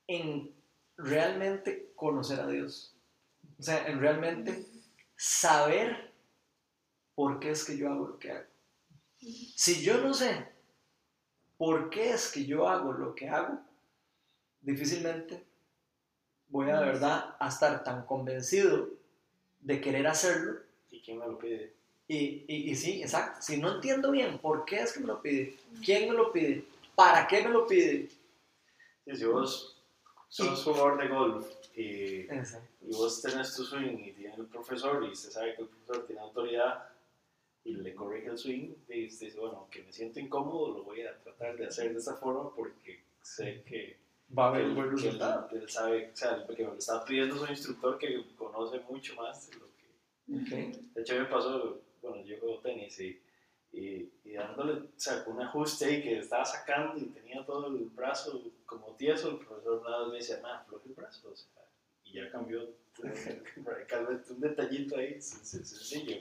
[0.07, 0.55] en
[0.95, 2.95] realmente conocer a Dios.
[3.59, 4.65] O sea, en realmente
[5.17, 6.13] saber
[7.13, 8.47] por qué es que yo hago lo que hago.
[9.19, 10.47] Si yo no sé
[11.57, 13.59] por qué es que yo hago lo que hago,
[14.61, 15.43] difícilmente
[16.49, 18.89] voy a de verdad a estar tan convencido
[19.59, 21.73] de querer hacerlo ¿Y quién me lo pide?
[22.07, 23.41] y, y, y sí, exacto.
[23.41, 26.63] Si no entiendo bien por qué es que me lo pide, quién me lo pide,
[26.97, 28.09] para qué me lo pide.
[29.05, 29.81] Sí, si vos
[30.27, 35.11] sos jugador de golf y, y vos tenés tu swing y tiene el profesor y
[35.11, 36.89] usted sabe que el profesor tiene autoridad
[37.63, 41.01] y le corrige el swing y usted dice, bueno, aunque me siento incómodo, lo voy
[41.03, 43.97] a tratar de hacer de esa forma porque sé que,
[44.37, 45.49] Va a que haber un buen que él- resultado.
[45.51, 49.49] él sabe, o sea, porque me lo está pidiendo su instructor que conoce mucho más
[49.49, 49.87] de lo que...
[50.41, 50.75] Ok.
[50.95, 53.17] De hecho, me pasó, bueno, yo juego tenis y,
[53.79, 57.85] y, y dándole, o sea, un ajuste ahí que estaba sacando y tenía todo el
[57.89, 61.63] brazo como tieso, el profesor nada más me decía, nada, floje el brazo, o sea,
[62.05, 62.69] y ya cambió
[63.63, 66.17] radicalmente un detallito ahí, sen- sen- sencillo.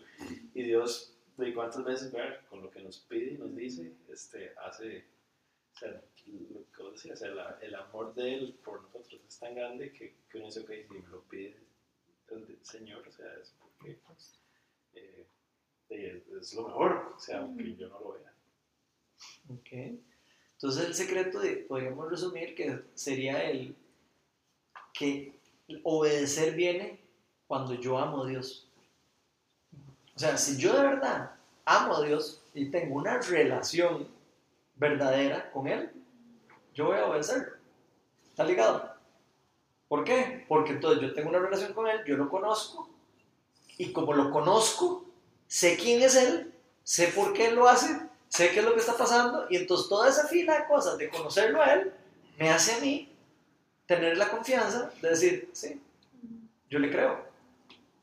[0.54, 4.52] Y Dios, de cuántas veces, ver, con lo que nos pide y nos dice, este,
[4.64, 5.04] hace,
[5.74, 6.02] o sea,
[6.78, 10.14] lo decías, o sea, la- el amor de Él por nosotros es tan grande que,
[10.30, 11.56] que uno dice, ok, si me lo pide
[12.30, 13.98] el Señor, o sea, es porque
[15.88, 18.32] es lo mejor, o sea, aunque yo no lo vea.
[19.48, 19.98] Ok.
[20.52, 23.76] Entonces el secreto de, podríamos resumir que sería el
[24.92, 25.38] que
[25.82, 27.00] obedecer viene
[27.46, 28.70] cuando yo amo a Dios.
[30.14, 31.32] O sea, si yo de verdad
[31.64, 34.08] amo a Dios y tengo una relación
[34.76, 35.90] verdadera con Él,
[36.74, 37.54] yo voy a obedecerlo.
[38.30, 38.94] ¿Está ligado?
[39.88, 40.44] ¿Por qué?
[40.48, 42.88] Porque entonces yo tengo una relación con Él, yo lo conozco,
[43.78, 45.05] y como lo conozco,
[45.48, 46.52] sé quién es Él,
[46.84, 50.08] sé por qué lo hace, sé qué es lo que está pasando, y entonces toda
[50.08, 51.92] esa fila de cosas de conocerlo a Él
[52.38, 53.12] me hace a mí
[53.86, 55.80] tener la confianza de decir, sí,
[56.68, 57.24] yo le creo.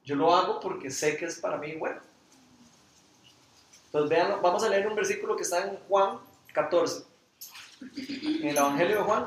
[0.05, 2.01] Yo lo hago porque sé que es para mí bueno.
[3.85, 6.19] Entonces vean, vamos a leer un versículo que está en Juan
[6.53, 7.05] 14.
[7.95, 9.25] En el Evangelio de Juan,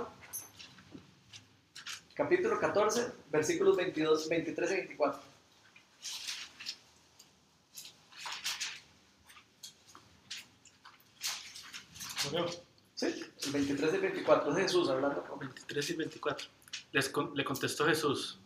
[2.14, 5.35] capítulo 14, versículos 22, 23 y 24.
[12.94, 13.06] Sí,
[13.44, 16.46] el 23 y 24 es Jesús hablando con 23 y 24.
[16.92, 18.38] Les con- le contestó Jesús,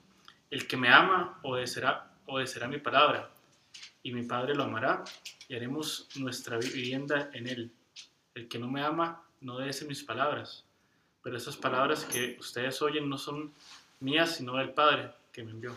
[0.51, 3.31] el que me ama obedecerá, obedecerá mi palabra,
[4.03, 5.05] y mi Padre lo amará,
[5.49, 7.73] y haremos nuestra vivienda en él.
[8.35, 10.65] El que no me ama no obedece mis palabras,
[11.23, 13.53] pero esas palabras que ustedes oyen no son
[14.01, 15.77] mías, sino del Padre que me envió.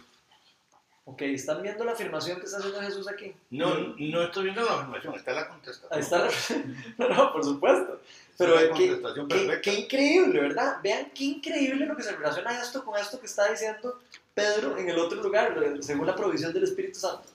[1.05, 3.35] Ok, ¿están viendo la afirmación que está haciendo Jesús aquí?
[3.49, 5.91] No, no estoy viendo la afirmación, está la contestación.
[5.93, 6.31] Ahí está la...
[6.97, 7.99] No, no, por supuesto.
[8.37, 10.77] Pero Es qué increíble, ¿verdad?
[10.81, 13.99] Vean qué increíble lo que se relaciona esto con esto que está diciendo
[14.33, 17.27] Pedro en el otro lugar, según la provisión del Espíritu Santo.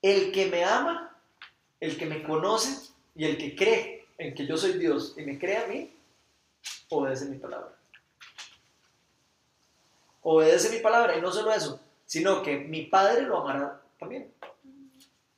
[0.00, 1.14] El que me ama,
[1.78, 5.38] el que me conoce y el que cree en que yo soy Dios y me
[5.38, 5.94] cree a mí,
[6.88, 7.74] obedece mi palabra.
[10.22, 14.32] Obedece mi palabra y no solo eso, sino que mi Padre lo amará también.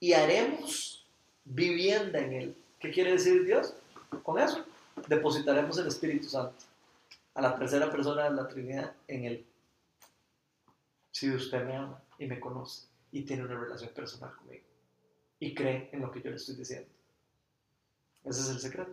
[0.01, 1.07] Y haremos
[1.45, 2.57] vivienda en él.
[2.79, 3.75] ¿Qué quiere decir Dios?
[4.23, 4.65] Con eso,
[5.09, 6.57] depositaremos el Espíritu Santo
[7.35, 9.47] a la tercera persona de la Trinidad en él.
[11.11, 14.65] Si usted me ama y me conoce y tiene una relación personal conmigo
[15.39, 16.89] y cree en lo que yo le estoy diciendo.
[18.25, 18.93] Ese es el secreto.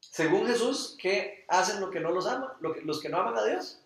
[0.00, 2.50] Según Jesús, ¿qué hacen los que no los aman?
[2.60, 3.80] Los que no aman a Dios.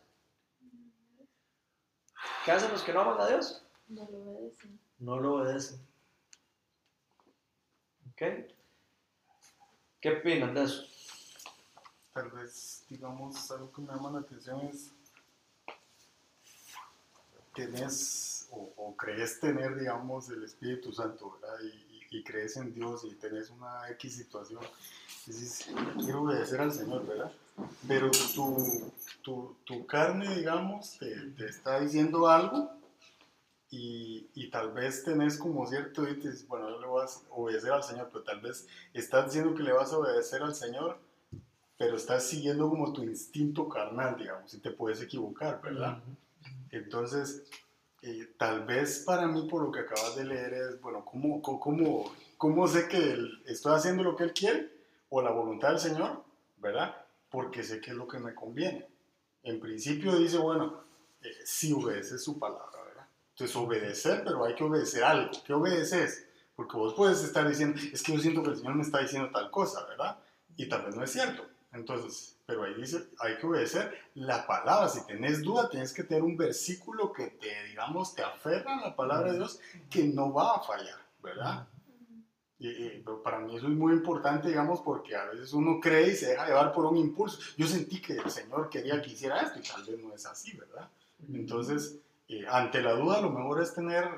[2.50, 3.64] ¿Qué hacen los que no aman a Dios?
[3.86, 4.80] No lo obedecen.
[4.98, 5.80] no lo obedecen.
[8.10, 8.22] ¿Ok?
[10.00, 10.82] ¿Qué opinan de eso?
[12.12, 14.90] Tal vez, digamos, algo que me llama la atención es
[17.54, 21.56] tenés o, o crees tener, digamos, el Espíritu Santo, ¿verdad?
[21.62, 24.61] Y, y- crees en Dios y tenés una X situación.
[25.27, 25.66] Dices,
[26.03, 27.33] quiero obedecer al Señor, ¿verdad?
[27.87, 28.92] Pero tu,
[29.23, 32.73] tu, tu carne, digamos, te, te está diciendo algo
[33.70, 37.73] y, y tal vez tenés como cierto, y dices, bueno, yo le voy a obedecer
[37.73, 40.99] al Señor, pero tal vez estás diciendo que le vas a obedecer al Señor,
[41.79, 46.03] pero estás siguiendo como tu instinto carnal, digamos, y te puedes equivocar, ¿verdad?
[46.70, 47.44] Entonces,
[48.02, 52.12] eh, tal vez para mí, por lo que acabas de leer, es, bueno, ¿cómo, cómo,
[52.36, 54.70] cómo, sé que él- estoy haciendo lo que Él quiere
[55.10, 56.22] o la voluntad del Señor,
[56.58, 56.94] ¿verdad?
[57.30, 58.86] Porque sé que es lo que me conviene.
[59.42, 60.82] En principio dice, bueno,
[61.22, 63.06] eh, sí obedece su palabra, ¿verdad?
[63.30, 65.30] Entonces, obedecer, pero hay que obedecer algo.
[65.46, 66.26] ¿Qué obedeces?
[66.56, 69.30] Porque vos puedes estar diciendo, es que yo siento que el Señor me está diciendo
[69.30, 70.18] tal cosa, ¿verdad?
[70.56, 71.46] Y tal vez no es cierto.
[71.72, 74.88] Entonces, pero ahí dice, hay que obedecer la palabra.
[74.88, 78.96] Si tenés duda, tienes que tener un versículo que te, digamos, te aferra a la
[78.96, 81.68] palabra de Dios, que no va a fallar, ¿verdad?
[82.58, 86.30] Y, para mí eso es muy importante, digamos, porque a veces uno cree y se
[86.30, 87.38] deja llevar por un impulso.
[87.56, 90.56] Yo sentí que el Señor quería que hiciera esto y tal vez no es así,
[90.56, 90.88] ¿verdad?
[91.32, 94.08] Entonces, eh, ante la duda, lo mejor es tener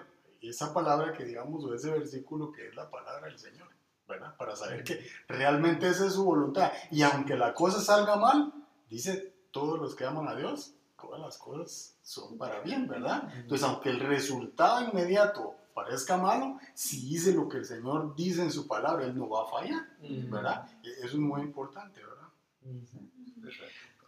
[0.40, 3.68] esa palabra que, digamos, o ese versículo que es la palabra del Señor,
[4.12, 4.36] ¿verdad?
[4.36, 6.72] Para saber que realmente esa es su voluntad.
[6.90, 8.52] Y aunque la cosa salga mal,
[8.88, 13.32] dice, todos los que aman a Dios, todas las cosas son para bien, ¿verdad?
[13.36, 18.52] Entonces, aunque el resultado inmediato parezca malo, si dice lo que el Señor dice en
[18.52, 20.68] su palabra, Él no va a fallar, ¿verdad?
[20.82, 22.28] Y Eso es muy importante, ¿verdad?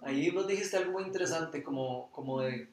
[0.03, 2.69] Ahí vos dijiste algo muy interesante, como, como de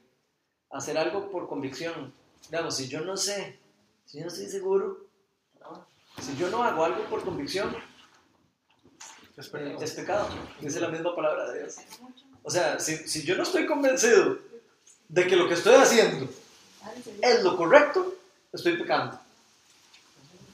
[0.69, 2.13] hacer algo por convicción.
[2.49, 3.59] Digamos, si yo no sé,
[4.05, 5.10] si yo no estoy seguro.
[6.21, 7.75] Si yo no hago algo por convicción,
[9.37, 9.83] Es eh, pecado.
[9.83, 10.29] es pecado.
[10.59, 11.75] Dice la misma palabra de Dios.
[12.43, 14.39] O sea, si, si yo no estoy convencido
[15.07, 16.29] de que lo que estoy haciendo
[17.21, 18.15] es lo correcto,
[18.51, 19.19] estoy pecando.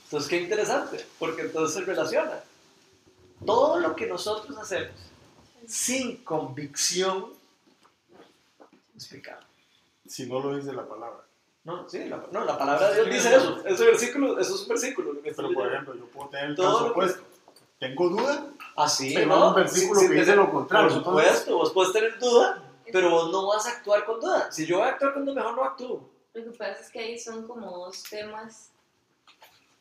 [0.06, 2.40] Entonces, qué interesante, porque entonces se relaciona.
[3.46, 4.96] Todo lo que nosotros hacemos
[5.68, 7.34] sin convicción
[8.96, 9.42] es pecado.
[10.08, 11.24] Si no lo dice la palabra.
[11.68, 13.62] No, sí, la, no, la palabra de Dios dice eso.
[13.66, 15.12] Ese versículo, eso es un versículo.
[15.22, 17.24] Pero, por ejemplo, yo puedo tener el Todo caso opuesto.
[17.78, 19.50] Tengo duda, Así, pero ¿no?
[19.50, 20.88] un versículo Sí, sí, que dice lo contrario.
[20.88, 24.50] Por Entonces, supuesto, vos puedes tener duda, pero vos no vas a actuar con duda.
[24.50, 26.10] Si yo voy a actuar con duda, mejor no actúo.
[26.34, 28.72] Lo que pasa es que ahí son como dos temas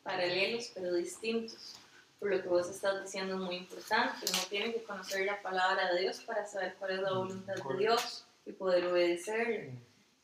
[0.03, 1.73] paralelos pero distintos.
[2.19, 4.25] Por lo que vos estás diciendo es muy importante.
[4.29, 7.77] Uno tiene que conocer la palabra de Dios para saber cuál es la voluntad de
[7.77, 9.71] Dios y poder obedecerle.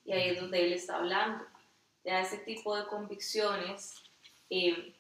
[0.03, 1.45] Y ahí es donde Él está hablando.
[2.03, 3.95] Ya ese tipo de convicciones,
[4.49, 4.93] eh,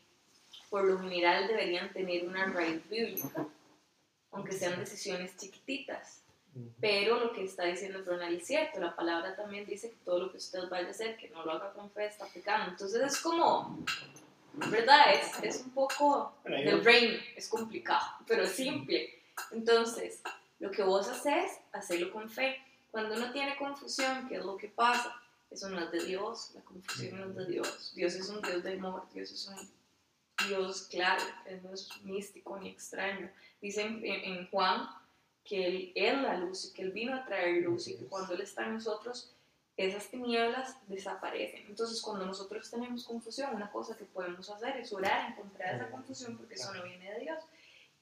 [0.69, 3.47] por lo general, deberían tener una raíz bíblica,
[4.31, 6.23] aunque sean decisiones chiquititas.
[6.79, 10.31] Pero lo que está diciendo Ronald es cierto, la palabra también dice que todo lo
[10.31, 12.71] que usted vaya a hacer, que no lo haga con fe, está pecando.
[12.71, 13.79] Entonces es como,
[14.53, 15.13] ¿verdad?
[15.13, 19.19] Es, es un poco del brain, es complicado, pero simple.
[19.51, 20.21] Entonces,
[20.59, 22.57] lo que vos haces, hacerlo con fe.
[22.91, 25.13] Cuando uno tiene confusión, ¿qué es lo que pasa?
[25.53, 27.93] Eso no es de Dios, la confusión no es de Dios.
[27.95, 29.71] Dios es un Dios de amor, Dios es un
[30.47, 33.31] Dios claro, Él no es místico ni extraño.
[33.61, 34.87] Dice en, en Juan
[35.43, 38.33] que él es la luz y que Él vino a traer luz y que cuando
[38.33, 39.35] Él está en nosotros,
[39.75, 41.65] esas tinieblas desaparecen.
[41.67, 45.77] Entonces, cuando nosotros tenemos confusión, una cosa que podemos hacer es orar en contra de
[45.77, 47.43] esa confusión porque eso no viene de Dios.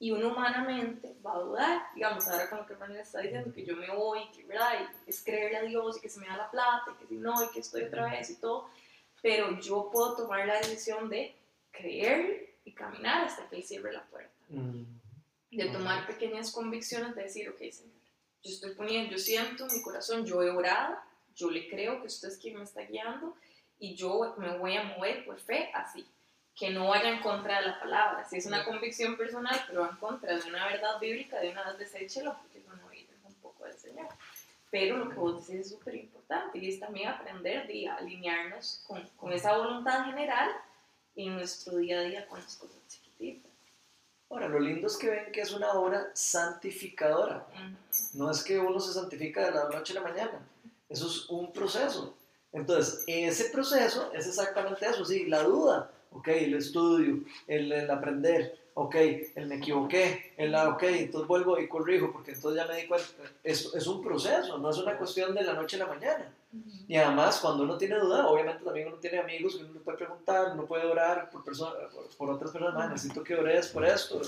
[0.02, 3.76] Y uno humanamente va a dudar, digamos, ahora como que Manuel está diciendo que yo
[3.76, 4.72] me voy, que verdad,
[5.06, 7.16] y es creerle a Dios y que se me da la plata, y que si
[7.18, 8.68] no, y que estoy otra vez y todo,
[9.22, 11.36] pero yo puedo tomar la decisión de
[11.70, 14.34] creer y caminar hasta que Él cierre la puerta.
[14.50, 17.94] De tomar pequeñas convicciones, de decir, ok, Señor,
[18.42, 20.98] yo estoy poniendo, yo siento en mi corazón, yo he orado,
[21.36, 23.36] yo le creo que usted es quien me está guiando
[23.78, 26.08] y yo me voy a mover por fe así,
[26.56, 29.96] que no vaya en contra de la palabra, si es una convicción personal, pero en
[29.98, 33.66] contra de una verdad bíblica, de una vez deséchelo, porque eso no viene un poco
[33.66, 34.08] del Señor.
[34.70, 39.06] Pero lo que vos decís es súper importante y es también aprender de alinearnos con,
[39.18, 40.50] con esa voluntad general
[41.16, 43.52] en nuestro día a día con las cosas chiquititas.
[44.30, 47.46] Ahora, lo lindo es que ven que es una obra santificadora.
[48.14, 50.48] No es que uno se santifica de la noche a la mañana.
[50.88, 52.16] Eso es un proceso.
[52.54, 58.60] Entonces, ese proceso es exactamente eso, sí, la duda, ok, el estudio, el, el aprender,
[58.74, 58.96] ok,
[59.36, 62.88] el me equivoqué, el ah, ok, entonces vuelvo y corrijo, porque entonces ya me di
[62.88, 63.08] cuenta,
[63.44, 66.34] es, es un proceso, no es una cuestión de la noche a la mañana.
[66.88, 70.52] Y además, cuando uno tiene duda, obviamente también uno tiene amigos que uno puede preguntar,
[70.54, 74.22] uno puede orar por, persona, por, por otras personas, "Ma, necesito que ores por esto,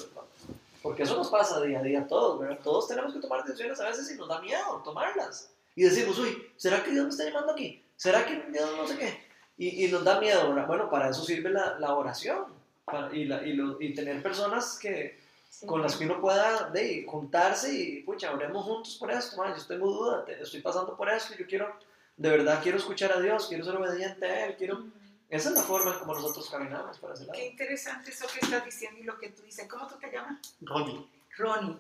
[0.81, 2.59] porque eso nos pasa día a día a todos, ¿verdad?
[2.63, 5.49] Todos tenemos que tomar decisiones a veces y nos da miedo tomarlas.
[5.75, 7.83] Y decimos, uy, ¿será que Dios me está llamando aquí?
[7.95, 9.22] ¿Será que Dios no sé qué?
[9.57, 10.67] Y, y nos da miedo, ¿verdad?
[10.67, 12.45] Bueno, para eso sirve la, la oración
[12.85, 15.19] para- y, la- y, lo- y tener personas que,
[15.65, 19.65] con las que uno pueda de, juntarse y, pucha, oremos juntos por esto, man, yo
[19.65, 21.75] tengo duda, te- estoy pasando por esto y yo quiero,
[22.17, 24.83] de verdad quiero escuchar a Dios, quiero ser obediente a Él, quiero...
[25.29, 27.33] Esa es la forma en como nosotros caminamos para ese lado.
[27.33, 29.67] Qué interesante eso que estás diciendo y lo que tú dices.
[29.67, 30.37] ¿Cómo tú te llamas?
[30.61, 31.77] Ronnie, Ronnie,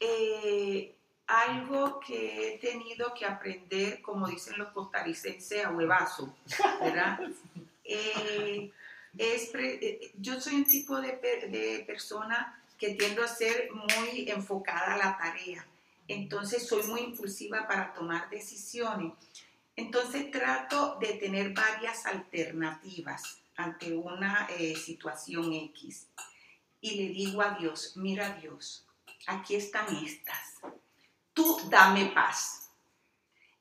[0.00, 0.94] eh,
[1.26, 6.34] algo que he tenido que aprender, como dicen los costarricenses, a huevazo,
[6.80, 7.18] ¿verdad?
[7.86, 8.72] Eh,
[9.18, 11.12] es pre- eh, yo soy un tipo de,
[11.50, 15.66] de persona que tiendo a ser muy enfocada a la tarea.
[16.08, 19.12] Entonces soy muy impulsiva para tomar decisiones.
[19.76, 26.06] Entonces trato de tener varias alternativas ante una eh, situación X.
[26.80, 28.86] Y le digo a Dios, mira Dios,
[29.26, 30.54] aquí están estas.
[31.34, 32.70] Tú dame paz.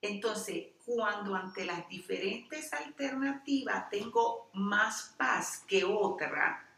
[0.02, 6.70] Entonces, cuando ante las diferentes alternativas tengo más paz que otra,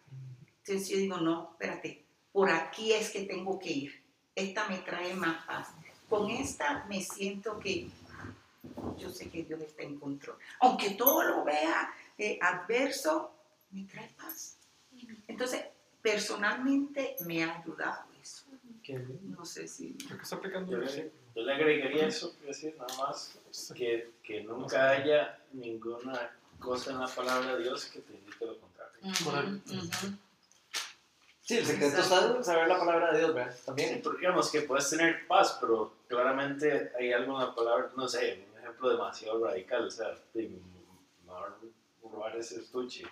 [0.59, 4.03] entonces yo digo, no, espérate, por aquí es que tengo que ir.
[4.33, 5.69] Esta me trae más paz.
[6.09, 7.89] Con esta me siento que
[8.97, 10.37] yo sé que Dios está en control.
[10.59, 13.31] Aunque todo lo vea eh, adverso,
[13.71, 14.57] me trae paz.
[15.27, 15.65] Entonces,
[16.01, 18.14] personalmente me ha ayudado
[18.93, 19.19] bien.
[19.31, 19.93] No sé si...
[19.95, 23.39] Creo que está aplicando Yo le, yo le agregaría eso, que decir nada más,
[23.73, 28.59] que, que nunca haya ninguna cosa en la palabra de Dios que te indique lo
[28.59, 29.61] contrario.
[31.41, 33.55] Sí, el secreto está en saber la palabra de Dios, ¿verdad?
[33.55, 34.01] Sí, También.
[34.01, 38.47] porque digamos que puedes tener paz, pero claramente hay algo en la palabra, no sé,
[38.51, 40.17] un ejemplo demasiado radical, o sea,
[42.01, 43.03] robar ese estuche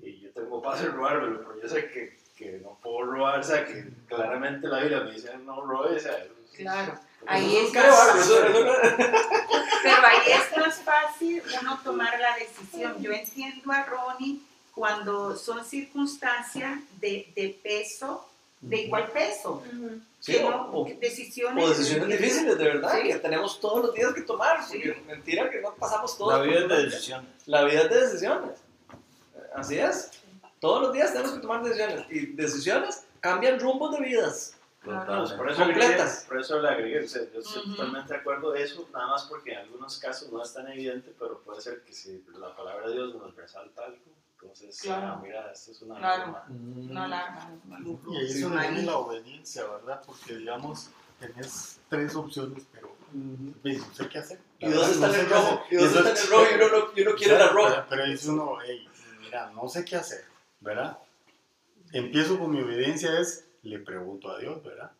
[0.00, 3.42] y yo tengo paz en robármelo, pero yo sé que, que no puedo robar, o
[3.44, 6.24] sea, que claramente la Biblia me dice no robes, o sea,
[6.56, 6.94] Claro.
[7.26, 8.40] Ahí es más eso-
[9.82, 12.94] Pero ahí es más fácil uno tomar la decisión.
[13.02, 14.40] Yo entiendo a Ronnie
[14.72, 18.28] cuando son circunstancias de, de peso,
[18.60, 19.62] de igual peso.
[19.66, 20.00] Ujú.
[20.20, 23.08] Sí, que o- no- o- que decisiones, O decisiones difíciles, de verdad, Sí.
[23.08, 24.60] que tenemos todos los días que tomar.
[24.66, 25.00] Porque Sí.
[25.06, 26.34] mentira que no pasamos todos.
[26.38, 27.30] La vida es de decisiones.
[27.46, 28.50] La vida es de decisiones.
[29.54, 30.10] Así es.
[30.64, 32.06] Todos los días tenemos que tomar decisiones.
[32.10, 34.56] Y decisiones cambian rumbos de vidas.
[34.82, 36.24] Por, eso le agregué, Completas.
[36.26, 37.70] por eso le agregué, o sea, yo estoy Ujú.
[37.76, 41.40] totalmente de acuerdo eso, nada más porque en algunos casos no es tan evidente, pero
[41.40, 43.98] puede ser que si la palabra de Dios nos resalta algo,
[44.40, 45.06] entonces, Claro.
[45.06, 46.26] ah, mira, esto es una Claro.
[46.28, 46.44] norma.
[46.48, 47.50] No la
[48.08, 48.70] Y ahí Sí, es donde ahí.
[48.72, 50.00] viene la obediencia, ¿verdad?
[50.06, 50.88] Porque, digamos,
[51.20, 52.90] tenés tres opciones, pero
[53.62, 54.40] ves, no sé qué hacer.
[54.60, 57.48] Y dos están en rojo, y dos están es- en rojo y uno, quiere la
[57.48, 57.68] roja.
[57.74, 58.88] Pero, pero dice uno, hey,
[59.20, 60.24] mira, no sé qué hacer,
[60.64, 60.98] ¿verdad?
[61.92, 64.90] Empiezo con mi obediencia, es, le pregunto a Dios, ¿verdad?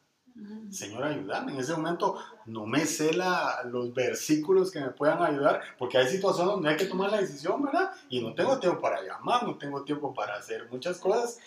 [0.70, 1.52] Señor, ayúdame.
[1.52, 6.08] En ese momento no me sé la- los versículos que me puedan ayudar, porque hay
[6.08, 7.92] situaciones donde hay que tomar la decisión, ¿verdad?
[8.08, 11.38] Y no tengo tiempo para llamar, no tengo tiempo para hacer muchas cosas,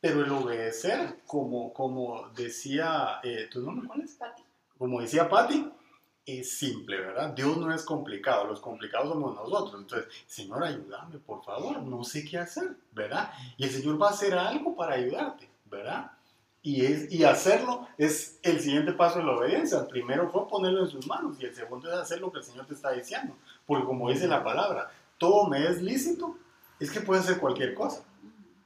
[0.00, 4.14] pero el obedecer, como, como decía, eh, ¿tu nombre cuál es?
[4.14, 4.42] Pati.
[4.78, 5.70] Como decía Patti,
[6.24, 7.30] es simple, ¿verdad?
[7.30, 9.80] Dios no es complicado, los complicados somos nosotros.
[9.80, 13.32] Entonces, Señor, ayúdame, por favor, no sé qué hacer, ¿verdad?
[13.56, 16.12] Y el Señor va a hacer algo para ayudarte, ¿verdad?
[16.64, 19.80] Y, es, y hacerlo es el siguiente paso de la obediencia.
[19.80, 22.44] El primero fue ponerlo en sus manos y el segundo es hacer lo que el
[22.44, 23.34] Señor te está diciendo.
[23.66, 26.36] Porque como dice la palabra, todo me es lícito,
[26.78, 28.04] es que puede ser cualquier cosa,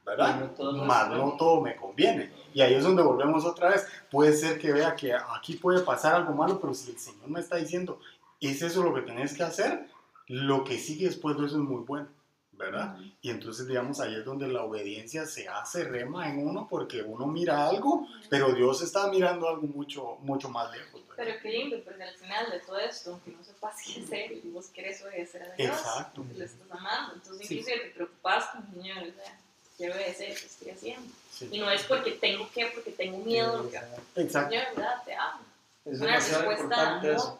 [0.05, 0.51] ¿verdad?
[0.85, 2.31] Más no todo me conviene.
[2.57, 3.85] Y ahí es donde volvemos otra vez.
[4.09, 7.39] Puede ser que vea que aquí puede pasar algo malo, pero si el Señor me
[7.39, 7.99] está diciendo,
[8.41, 9.87] es eso lo que tenés que hacer,
[10.25, 12.07] lo que sigue después de eso es muy bueno,
[12.53, 12.97] ¿verdad?
[13.21, 17.27] Y entonces, digamos, ahí es donde la obediencia se hace rema en uno porque uno
[17.27, 20.93] mira algo, pero Dios está mirando algo mucho, mucho más lejos.
[21.07, 21.15] ¿verdad?
[21.15, 24.49] Pero qué lindo, porque al final de todo esto, aunque no sepas qué hacer, y
[24.49, 26.25] vos querés obedecer a Dios, Exacto.
[26.35, 27.13] le estás amando.
[27.13, 27.53] Entonces, Sí.
[27.59, 29.39] inclusive te preocupas con el Señor, o sea,
[29.77, 31.07] quiero obedecer, ¿qué estoy haciendo?
[31.31, 31.47] Sí.
[31.51, 33.69] Y no es porque tengo que, porque tengo miedo,
[34.15, 35.03] Exacto, Señor, ¿verdad?
[35.05, 35.41] Te amo.
[35.85, 37.39] Es Una respuesta de eso.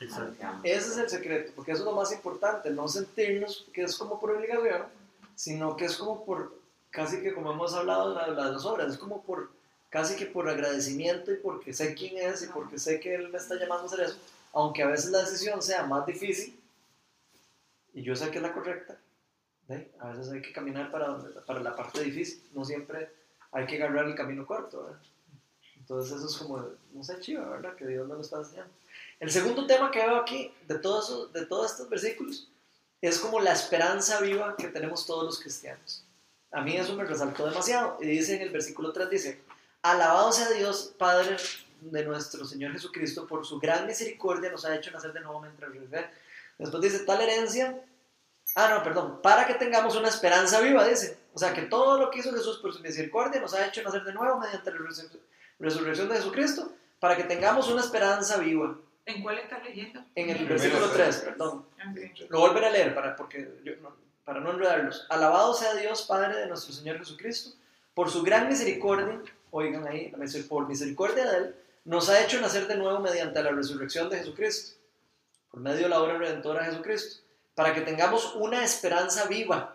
[0.00, 0.46] exacto.
[0.62, 4.18] Ese es el secreto, porque eso es lo más importante, no sentirnos que es como
[4.20, 4.84] por obligación,
[5.34, 6.56] sino que es como por,
[6.90, 9.50] casi que como hemos hablado en la- las dos obras, es como por,
[9.90, 13.38] casi que por agradecimiento y porque sé quién es y porque sé que Él me
[13.38, 14.16] está llamando a hacer eso,
[14.52, 16.58] aunque a veces la decisión sea más difícil
[17.94, 18.96] y yo sé que es la correcta,
[19.68, 19.90] ¿ve?
[20.00, 23.10] a veces hay que caminar para, donde- para la parte difícil, no siempre
[23.52, 24.96] hay que agarrar el camino corto.
[25.76, 27.74] Entonces eso es como, no sé, chiva, ¿verdad?
[27.76, 28.72] Que Dios nos lo está enseñando.
[29.20, 32.48] El segundo tema que veo aquí, de todos, de todos estos versículos,
[33.00, 36.04] es como la esperanza viva que tenemos todos los cristianos.
[36.50, 37.98] A mí eso me resaltó demasiado.
[38.00, 39.40] Y dice en el versículo 3, dice,
[39.82, 41.36] alabado sea Dios, Padre
[41.80, 45.70] de nuestro Señor Jesucristo, por su gran misericordia nos ha hecho nacer de nuevo mientras
[45.72, 46.10] vive.
[46.58, 47.80] Después dice, tal herencia,
[48.58, 51.18] ah, no, perdón, para que tengamos una esperanza viva, dice.
[51.34, 54.02] O sea, que todo lo que hizo Jesús por su misericordia nos ha hecho nacer
[54.04, 55.18] de nuevo mediante la resur-
[55.58, 58.76] resurrección de Jesucristo, para que tengamos una esperanza viva.
[59.06, 60.04] ¿En cuál está leyendo?
[60.14, 61.20] En el versículo tres.
[61.22, 61.64] 3, perdón.
[61.90, 62.30] Ok.
[62.30, 65.06] Lo volveré a leer para, porque yo no- para no enredarlos.
[65.08, 67.50] Alabado sea Dios, Padre de nuestro Señor Jesucristo,
[67.94, 70.12] por su gran misericordia, oigan ahí,
[70.48, 71.54] por misericordia de Él,
[71.84, 74.76] nos ha hecho nacer de nuevo mediante la resurrección de Jesucristo,
[75.50, 77.22] por medio de la obra redentora de Jesucristo,
[77.58, 79.74] para que tengamos una esperanza viva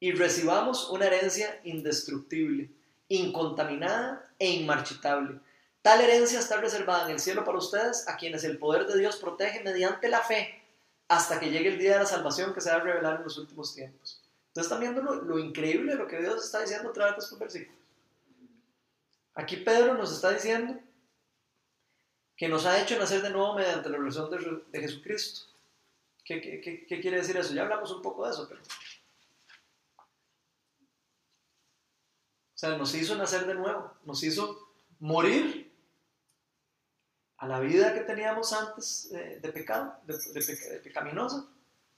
[0.00, 2.70] y recibamos una herencia indestructible,
[3.08, 5.38] incontaminada e inmarchitable.
[5.82, 9.16] Tal herencia está reservada en el cielo para ustedes, a quienes el poder de Dios
[9.16, 10.62] protege mediante la fe
[11.06, 13.36] hasta que llegue el día de la salvación que se va a revelar en los
[13.36, 14.22] últimos tiempos.
[14.46, 17.38] Entonces están viendo lo, increíble de lo que Dios está diciendo a través de estos
[17.38, 17.78] versículos.
[19.34, 20.80] Aquí Pedro nos está diciendo
[22.38, 25.51] que nos ha hecho nacer de nuevo mediante la resurrección de, de Jesucristo.
[26.24, 27.52] ¿Qué, qué, qué- qué quiere decir eso?
[27.54, 28.60] Ya hablamos un poco de eso, pero...
[32.54, 34.68] O sea, nos hizo nacer de nuevo, nos hizo
[35.00, 35.72] morir
[37.38, 41.44] a la vida que teníamos antes eh, de pecado, de, de pecaminosa,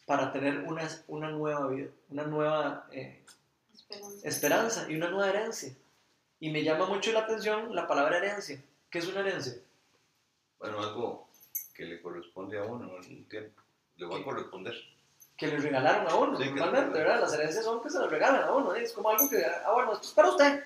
[0.06, 3.22] para tener una, una nueva vida, una nueva eh,
[3.74, 4.28] Esperanza.
[4.28, 5.74] esperanza y una nueva herencia.
[6.40, 8.62] Y me llama mucho la atención la palabra herencia.
[8.90, 9.54] ¿Qué es una herencia?
[10.58, 11.28] Bueno, algo
[11.74, 13.60] que le corresponde a uno en un tiempo.
[13.96, 14.74] Le va a corresponder.
[15.36, 17.20] Que le regalaron a uno, Sí, normalmente, ¿verdad?
[17.20, 18.84] Las herencias son que se las regalan a uno, ¿eh?
[18.84, 20.64] es como algo que, ah, bueno, esto es para usted.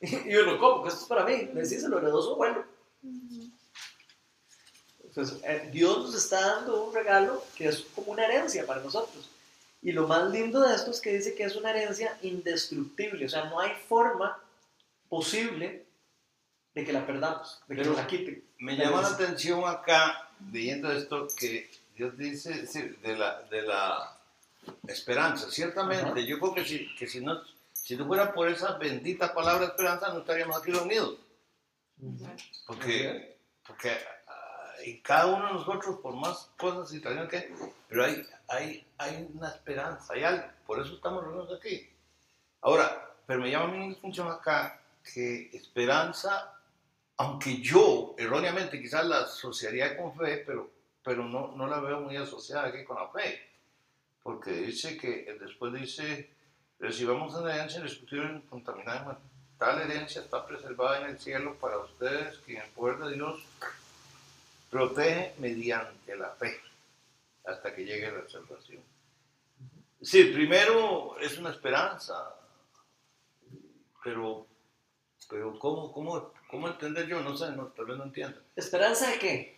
[0.00, 0.82] Y uno, ¿cómo?
[0.82, 1.50] Que esto es para mí.
[1.64, 2.64] Se lo heredó su abuelo.
[5.02, 9.28] Entonces, eh, Dios nos está dando un regalo que es como una herencia para nosotros.
[9.82, 13.28] Y lo más lindo de esto es que dice que es una herencia indestructible, o
[13.28, 14.38] sea, no hay forma
[15.08, 15.86] posible
[16.74, 18.44] de que la perdamos, de que Pero nos la quiten.
[18.58, 24.16] Me llama la atención acá, leyendo esto, que Dios dice sí, de, la, de la
[24.86, 25.50] esperanza.
[25.50, 27.42] Ciertamente, yo creo que si, que si no,
[27.72, 31.18] si no fuera por esa bendita palabra esperanza, no estaríamos aquí reunidos.
[32.66, 33.36] Porque,
[33.66, 33.90] porque
[34.28, 37.52] ah, y cada uno de nosotros, por más cosas y situaciones que
[37.88, 40.46] pero hay, hay, hay una esperanza, hay algo.
[40.66, 41.90] Por eso estamos reunidos aquí.
[42.60, 46.54] Ahora, pero me llama la función acá que esperanza
[47.18, 50.70] aunque yo erróneamente quizás la asociaría con fe, pero,
[51.08, 53.40] pero no, no la veo muy asociada aquí con la fe.
[54.22, 56.28] Porque dice que después dice,
[56.78, 59.18] recibamos una herencia indiscutible contaminada.
[59.56, 63.42] Tal herencia está preservada en el cielo para ustedes, que en el poder de Dios
[64.68, 66.60] protege mediante la fe
[67.46, 68.82] hasta que llegue la salvación.
[70.02, 72.34] Sí, primero es una esperanza,
[74.04, 74.46] pero,
[75.30, 77.22] pero ¿cómo, cómo, ¿cómo entender yo?
[77.22, 78.38] No sé, no, tal vez no entiendo.
[78.54, 79.57] ¿Esperanza de qué?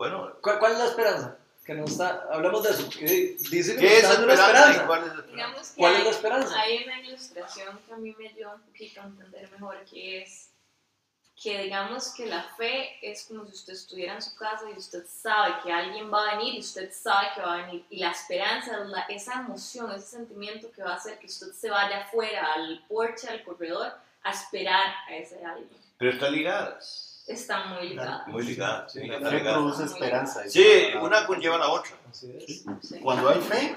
[0.00, 1.36] Bueno, ¿Cuál, cuál es la esperanza?
[1.66, 2.84] Que nos está, hablamos de eso.
[2.88, 4.86] Dice que ¿qué es esperanza y esperanza.
[4.86, 5.30] cuál es la esperanza?
[5.30, 6.58] Digamos que ¿Cuál es hay, la esperanza?
[6.60, 10.46] hay una ilustración que a mí me ayuda un poquito a entender mejor, que es
[11.42, 15.04] que digamos que la fe es como si usted estuviera en su casa y usted
[15.06, 17.84] sabe que alguien va a venir y usted sabe que va a venir.
[17.90, 21.52] Y la esperanza es la- esa emoción, ese sentimiento que va a hacer que usted
[21.52, 23.92] se vaya afuera, al porche, al corredor,
[24.22, 25.68] a esperar a ese alguien.
[25.98, 28.26] Pero están ligadas, Están muy ligadas.
[28.26, 28.92] muy ligadas.
[28.92, 30.42] sí, La fe produce esperanza.
[30.48, 30.64] Sí,
[31.00, 32.64] una conlleva a la otra, Así es.
[32.82, 33.00] Sí.
[33.00, 33.76] Cuando hay fe,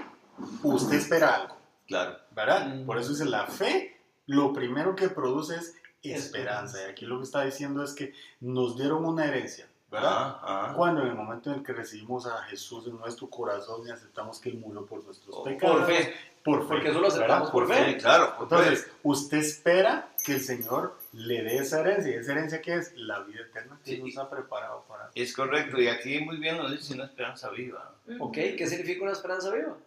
[0.64, 2.18] usted espera algo, claro.
[2.32, 2.68] ¿verdad?
[2.68, 2.86] Mm.
[2.86, 6.80] Por eso dice la fe, lo primero que produce es esperanza.
[6.82, 10.12] Y aquí lo que está diciendo es que nos dieron una herencia, ¿verdad?
[10.12, 10.40] Ah,
[10.70, 10.74] ah.
[10.76, 14.40] Cuando en el momento en el que recibimos a Jesús en nuestro corazón y aceptamos
[14.40, 15.78] que Él murió por nuestros Por pecados.
[15.78, 16.14] Por fe.
[16.44, 16.68] Por fe.
[16.68, 17.52] Porque eso lo aceptamos ¿verdad?
[17.52, 17.94] por fe.
[17.94, 18.34] Sí, claro.
[18.38, 22.12] pues, Entonces, usted espera que el Señor le dé esa herencia.
[22.12, 22.94] ¿Y esa herencia qué es?
[22.96, 24.02] La vida eterna que Sí.
[24.04, 25.10] nos ha preparado para.
[25.16, 27.96] Es correcto, y aquí muy bien nos dice una esperanza viva.
[28.20, 29.78] Ok, ¿qué significa una esperanza viva?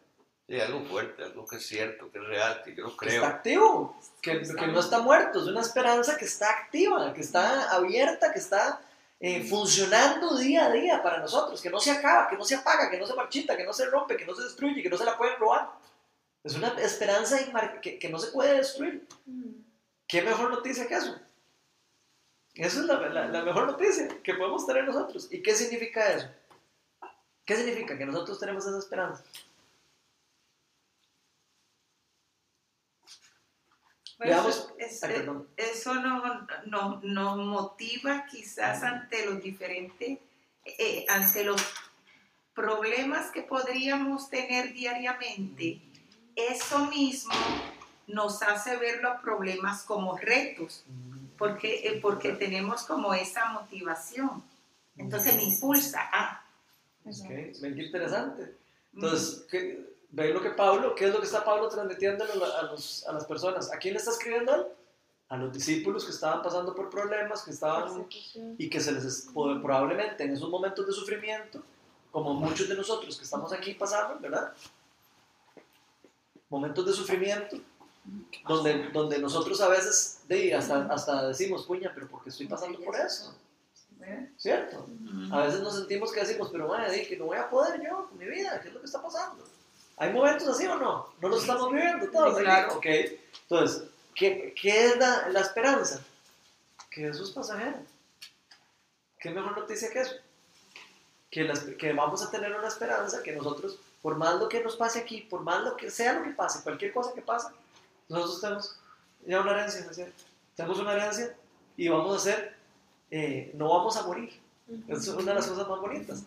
[0.49, 3.15] Sí, algo fuerte, algo que es cierto, que es real, que yo lo Que creo.
[3.17, 7.73] está activo, que, que no está muerto, es una esperanza que está activa, que está
[7.75, 8.81] abierta, que está
[9.19, 12.89] eh, funcionando día a día para nosotros, que no se acaba, que no se apaga,
[12.91, 15.05] que no se marchita, que no se rompe, que no se destruye, que no se
[15.05, 15.69] la pueden robar.
[16.45, 17.39] Es una esperanza
[17.83, 19.05] que, que no se puede destruir.
[19.27, 19.66] Ujú.
[20.07, 21.19] ¿Qué mejor noticia que eso?
[22.55, 25.29] Esa es la, la- la mejor noticia que podemos tener nosotros.
[25.31, 26.29] ¿Y qué significa eso?
[27.45, 29.23] ¿Qué significa que nosotros tenemos esa esperanza?
[34.17, 35.49] Pues Veamos- es- Ah, perdón.
[35.57, 40.19] eso no- no- nos motiva quizás ante los diferentes,
[40.65, 41.61] eh, ante los
[42.55, 45.83] problemas que podríamos tener diariamente.
[46.35, 47.35] Eso mismo
[48.07, 50.85] nos hace ver los problemas como retos,
[51.39, 54.43] porque, eh, porque tenemos como esa motivación.
[54.97, 56.43] Entonces me impulsa a...
[57.05, 57.29] Ok,
[57.61, 58.55] Ven qué interesante.
[58.95, 63.07] Entonces, ¿qué- ¿ven lo que Pablo, qué es lo que está Pablo transmitiendo a, los-
[63.07, 63.71] a las personas?
[63.73, 64.67] ¿A quién le está escribiendo él?
[65.29, 68.07] A los discípulos que estaban pasando por problemas, que estaban
[68.59, 71.61] y que se les probablemente en esos momentos de sufrimiento,
[72.13, 74.53] como muchos de nosotros que estamos aquí pasando, ¿verdad?
[76.49, 77.57] Momentos de sufrimiento,
[78.49, 82.79] donde, donde nosotros a veces de, hasta, hasta decimos, puña, pero ¿por qué estoy pasando
[82.81, 83.35] por eso?
[84.37, 84.87] ¿Cierto?
[85.33, 88.19] A veces nos sentimos que decimos, pero bueno, que no voy a poder yo con
[88.19, 89.45] mi vida, ¿qué es lo que está pasando?
[89.97, 91.09] ¿Hay momentos así o no?
[91.21, 92.37] ¿No los estamos viviendo todos?
[92.37, 92.75] Sí, claro.
[92.77, 92.87] Ok,
[93.43, 93.83] entonces,
[94.15, 96.01] ¿qué, qué es la, la esperanza?
[96.91, 97.79] Que eso es pasajero.
[99.19, 100.15] ¿Qué mejor noticia que eso?
[101.31, 104.77] Que, la- que vamos a tener una esperanza que nosotros, por más lo que nos
[104.77, 107.49] pase aquí, por más lo que sea lo que pase, cualquier cosa que pase,
[108.09, 108.81] nosotros tenemos
[109.27, 110.23] ya una herencia, ¿no es cierto?
[110.55, 111.35] Tenemos una herencia
[111.77, 112.57] y vamos a ser,
[113.11, 114.41] eh, no vamos a morir.
[114.89, 116.25] Es una de las cosas más bonitas.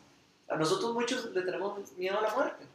[0.50, 2.66] A nosotros muchos le tenemos miedo a la muerte.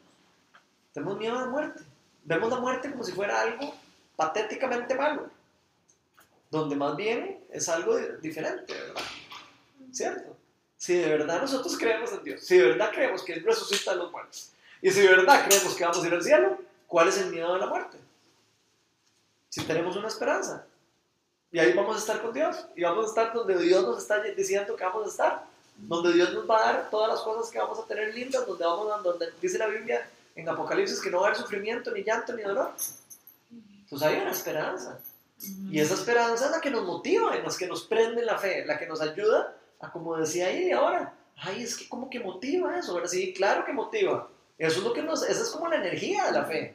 [0.93, 1.83] Tenemos miedo a la muerte.
[2.25, 3.75] Vemos la muerte como si fuera algo
[4.17, 5.29] patéticamente malo.
[6.51, 9.03] Donde más bien es algo di- diferente, ¿verdad?
[9.93, 10.37] ¿Cierto?
[10.77, 13.95] Si de verdad nosotros creemos en Dios, si de verdad creemos que Él resucita a
[13.95, 14.53] los muertos,
[14.83, 17.55] y si de verdad creemos que vamos a ir al cielo, ¿cuál es el miedo
[17.55, 17.97] de la muerte?
[19.55, 20.67] Si tenemos una esperanza.
[21.53, 22.67] Y ahí vamos a estar con Dios.
[22.75, 25.45] Y vamos a estar donde Dios nos está diciendo que vamos a estar.
[25.77, 28.45] Donde Dios nos va a dar todas las cosas que vamos a tener lindas.
[28.49, 31.93] Donde, vamos a, donde dice la Biblia en Apocalipsis que no va a haber sufrimiento,
[31.93, 32.73] ni llanto, ni dolor.
[33.85, 34.99] Entonces hay una esperanza.
[35.71, 38.67] Y esa esperanza es la que nos motiva, es la que nos prende la fe,
[38.67, 42.77] la que nos ayuda a, como decía ahí ahora, ay, es que como que motiva
[42.77, 43.09] eso, ¿verdad?
[43.09, 44.29] Sí, claro que motiva.
[44.59, 46.75] Eso es lo que nos, esa es como la energía de la fe.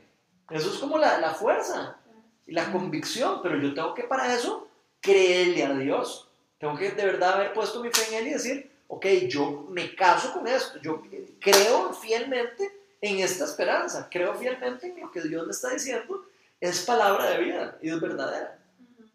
[0.49, 1.98] Eso es como la, la fuerza
[2.51, 4.67] la convicción, pero yo tengo que para eso
[5.01, 6.27] creerle a Dios.
[6.59, 9.95] Tengo que de verdad haber puesto mi fe en Él y decir, ok, yo me
[9.95, 11.01] caso con esto, yo
[11.39, 12.69] creo fielmente
[13.01, 16.25] en esta esperanza, creo fielmente en lo que Dios me está diciendo,
[16.59, 18.57] es palabra de vida y es verdadera.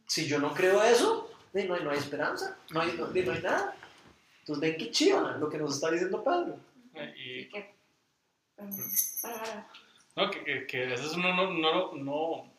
[0.07, 3.76] Si yo no creo eso, no, hay, no hay esperanza, no hay, no, hay nada.
[4.41, 6.57] Entonces ven qué chiva lo que nos está diciendo Pablo.
[6.95, 7.74] Eh, Y, Que-
[9.22, 9.66] para-
[10.16, 12.53] no, que, que, que a veces uno no, no, no,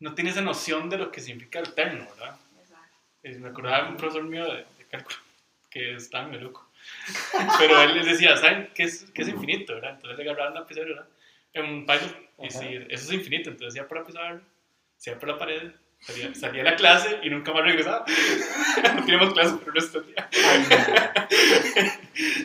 [0.00, 2.36] no tiene esa noción de lo que significa el eterno, ¿verdad?
[2.60, 3.40] Exacto.
[3.40, 5.16] Me acordaba de un profesor mío de, de cálculo,
[5.70, 6.68] que estaba muy loco.
[7.58, 9.74] Pero él les decía, ¿saben qué es, qué es infinito?
[9.74, 9.94] ¿verdad?
[9.94, 11.08] Entonces le agarraban la pizarra, ¿verdad?
[11.52, 14.40] En un Python, y si eso es infinito, entonces ya por la pizarra,
[14.96, 18.04] se iba por la pared, salía, salía a la clase y nunca más regresaba.
[18.94, 20.28] no teníamos clase por el resto del día.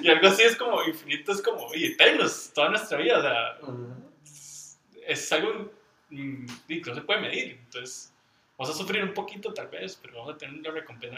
[0.02, 3.58] Y algo así es como infinito, es como, oye, eternos, toda nuestra vida, o sea,
[5.08, 5.72] es algo
[6.12, 7.60] y que no se puede medir.
[7.66, 8.14] Entonces,
[8.58, 11.18] vamos a sufrir un poquito tal vez, pero vamos a tener una recompensa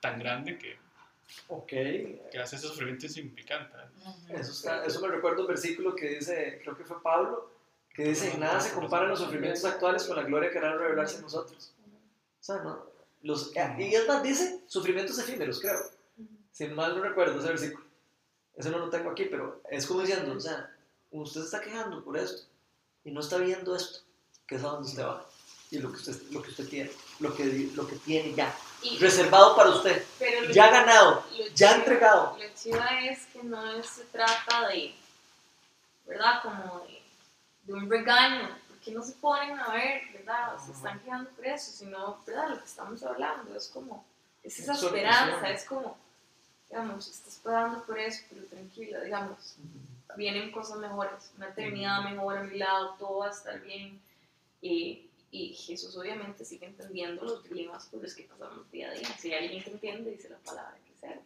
[0.00, 0.76] tan grande que,
[1.48, 3.76] Ok, que hace ese sufrimiento insignificante.
[4.28, 7.50] eso, está, eso me recuerda un versículo que dice, creo que fue Pablo,
[7.94, 11.16] que dice, en nada se comparan los sufrimientos actuales con la gloria que harán revelarse
[11.16, 11.74] en nosotros.
[12.40, 12.86] O sea, ¿no?
[13.22, 15.78] Los, y es más, dice sufrimientos efímeros, creo.
[16.52, 17.84] Si mal no recuerdo ese versículo.
[18.56, 20.70] Ese no lo tengo aquí, pero es como diciendo, o sea,
[21.10, 22.46] usted se está quejando por esto
[23.04, 24.03] y no está viendo esto,
[24.46, 25.24] que es a donde usted va
[25.70, 26.90] y lo que usted, lo que usted tiene,
[27.20, 31.24] lo que, lo que tiene ya, Y- reservado para usted, pero ya ganado,
[31.54, 32.36] ya entregado.
[32.38, 34.94] Lo chiva es que no se trata de,
[36.06, 36.42] ¿verdad?
[36.42, 37.02] Como de,
[37.64, 40.56] de un regaño, porque no se ponen a ver, ¿verdad?
[40.64, 42.50] Se están quejando por eso, sino, ¿verdad?
[42.50, 44.04] Lo que estamos hablando es como,
[44.42, 45.96] es esa esperanza, es como,
[46.68, 49.56] digamos, estás pagando por eso, pero tranquila, digamos,
[50.16, 54.00] vienen cosas mejores, una eternidad mejor a mi lado, todo va a estar bien.
[54.64, 59.08] Y, y Jesús obviamente sigue entendiendo los dilemas por los que pasamos día a día.
[59.18, 61.20] Si hay alguien que entiende, dice la palabra que sea.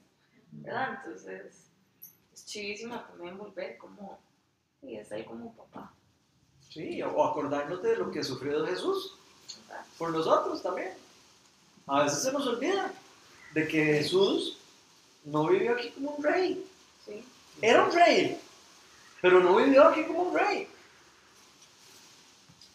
[0.51, 0.99] ¿Verdad?
[1.05, 1.70] Entonces,
[2.34, 4.18] es chivísimo también volver como,
[4.82, 5.95] y es ahí como papá.
[6.68, 9.16] Sí, o acordarnos de lo que sufrió Jesús
[9.68, 9.86] ¿verdad?
[9.97, 10.95] por nosotros también.
[11.86, 12.93] A veces se nos olvida
[13.55, 14.59] de que Jesús
[15.24, 16.66] no vivió aquí como un rey.
[17.07, 17.24] Sí.
[17.62, 18.41] Era un rey,
[19.22, 20.68] pero no vivió aquí como un rey.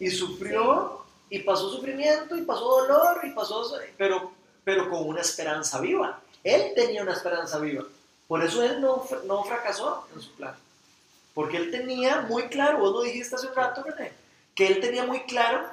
[0.04, 4.34] Y sufrió, y pasó sufrimiento, y pasó dolor, y pasó, pero,
[4.66, 6.20] pero con una esperanza viva.
[6.44, 7.86] Él tenía una esperanza viva.
[8.28, 10.58] Por eso él no, no fracasó en su plan.
[11.34, 14.12] Porque él tenía muy claro, vos lo dijiste hace un rato, René,
[14.54, 15.70] que él tenía muy claro,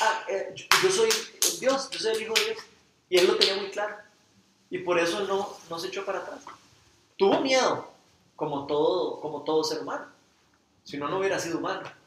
[0.00, 1.10] ah, eh, yo, yo soy
[1.60, 2.58] Dios, yo soy el Hijo de Dios.
[3.10, 3.94] Y él lo tenía muy claro.
[4.70, 6.40] Y por eso no, no se echó para atrás.
[7.18, 7.90] Tuvo miedo,
[8.36, 10.06] como todo, como todo ser humano.
[10.82, 11.97] Si no, no hubiera sido humano.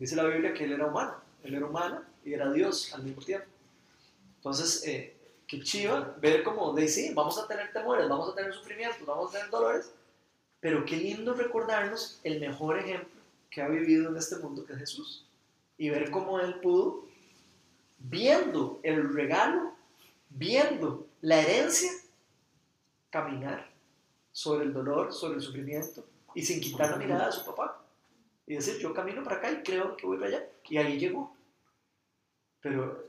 [0.00, 1.14] Dice la Biblia que él era humano.
[1.44, 3.46] Él era humano y era Dios al mismo tiempo.
[4.36, 5.14] Entonces, eh,
[5.46, 9.28] qué chiva ver como de sí, vamos a tener temores, vamos a tener sufrimientos, vamos
[9.28, 9.92] a tener dolores,
[10.58, 13.20] pero qué lindo recordarnos el mejor ejemplo
[13.50, 15.26] que ha vivido en este mundo que es Jesús.
[15.76, 17.04] Y ver cómo él pudo,
[17.98, 19.74] viendo el regalo,
[20.30, 21.90] viendo la herencia,
[23.10, 23.70] caminar
[24.32, 27.79] sobre el dolor, sobre el sufrimiento y sin quitar la mirada de su papá.
[28.50, 30.48] Y decir, yo camino para acá y creo que voy para allá.
[30.68, 31.36] Y ahí llegó.
[32.60, 33.04] Pero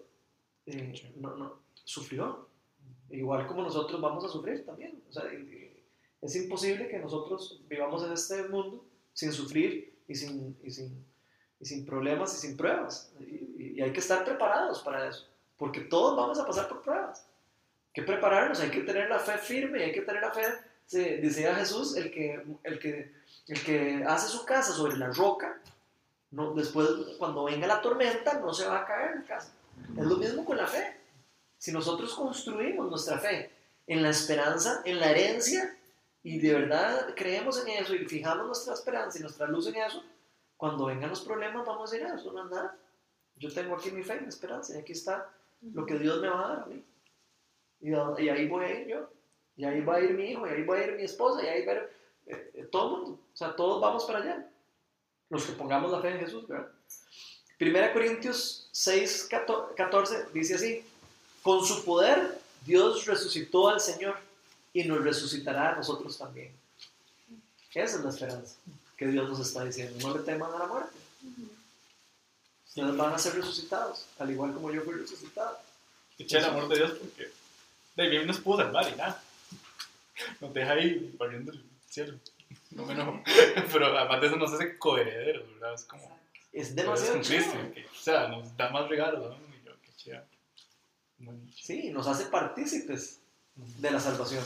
[0.67, 2.47] eh, no, no, sufrió.
[3.09, 5.01] Igual como nosotros vamos a sufrir también.
[5.09, 5.83] O sea, eh,
[6.21, 11.03] es imposible que nosotros vivamos en este mundo sin sufrir y sin, y sin,
[11.59, 13.11] y sin problemas y sin pruebas.
[13.19, 15.27] Y, y- y hay que estar preparados para eso.
[15.57, 17.27] Porque todos vamos a pasar por pruebas.
[17.87, 20.43] Hay que prepararnos, hay que tener la fe firme, y hay que tener la fe,
[20.99, 23.11] decía Jesús, el que, el, que,
[23.47, 25.61] el que hace su casa sobre la roca,
[26.31, 26.87] no, después
[27.17, 29.53] cuando venga la tormenta no se va a caer la casa.
[29.97, 30.97] Es lo mismo con la fe.
[31.57, 33.51] Si nosotros construimos nuestra fe
[33.87, 35.77] en la esperanza, en la herencia,
[36.23, 40.03] y de verdad creemos en eso y fijamos nuestra esperanza y nuestra luz en eso,
[40.55, 42.77] cuando vengan los problemas vamos a decir, "Ah, eso no es nada.
[43.35, 45.29] Yo tengo aquí mi fe mi esperanza y aquí está
[45.61, 46.83] lo que Dios me va a dar a mí.
[47.81, 49.09] Y, ahí voy a ir yo.
[49.61, 51.47] Y ahí va a ir mi hijo, y ahí va a ir mi esposa, y
[51.47, 51.81] ahí va a ir
[52.25, 53.19] eh, eh, todo el mundo.
[53.31, 54.49] O sea, todos vamos para allá.
[55.29, 56.67] Los que pongamos la fe en Jesús, ¿verdad?
[57.59, 59.29] Primera Corintios 6,
[59.77, 60.83] 14 dice así,
[61.43, 64.17] con su poder Dios resucitó al Señor
[64.73, 66.51] y nos resucitará a nosotros también.
[67.71, 68.55] Esa es la esperanza
[68.97, 69.95] que Dios nos está diciendo.
[70.01, 70.97] No le teman a la muerte.
[72.67, 75.59] Ustedes van a ser resucitados, al igual como yo fui resucitado.
[76.17, 77.31] Eché el amor de Dios porque
[77.95, 79.21] de bien nos pudo salvar y nada.
[80.41, 82.19] Nos deja ahí barriendo el cielo.
[82.71, 83.21] No me enojo.
[83.73, 85.73] Pero aparte de eso nos hace coherederos, ¿verdad?
[85.73, 86.19] Es como.
[86.51, 87.45] Es demasiado chido.
[87.73, 89.55] que, o sea, nos da más regalos, ¿no?
[89.55, 90.21] Y yo, qué chido.
[91.55, 93.21] Sí, nos hace partícipes
[93.55, 94.43] de la salvación.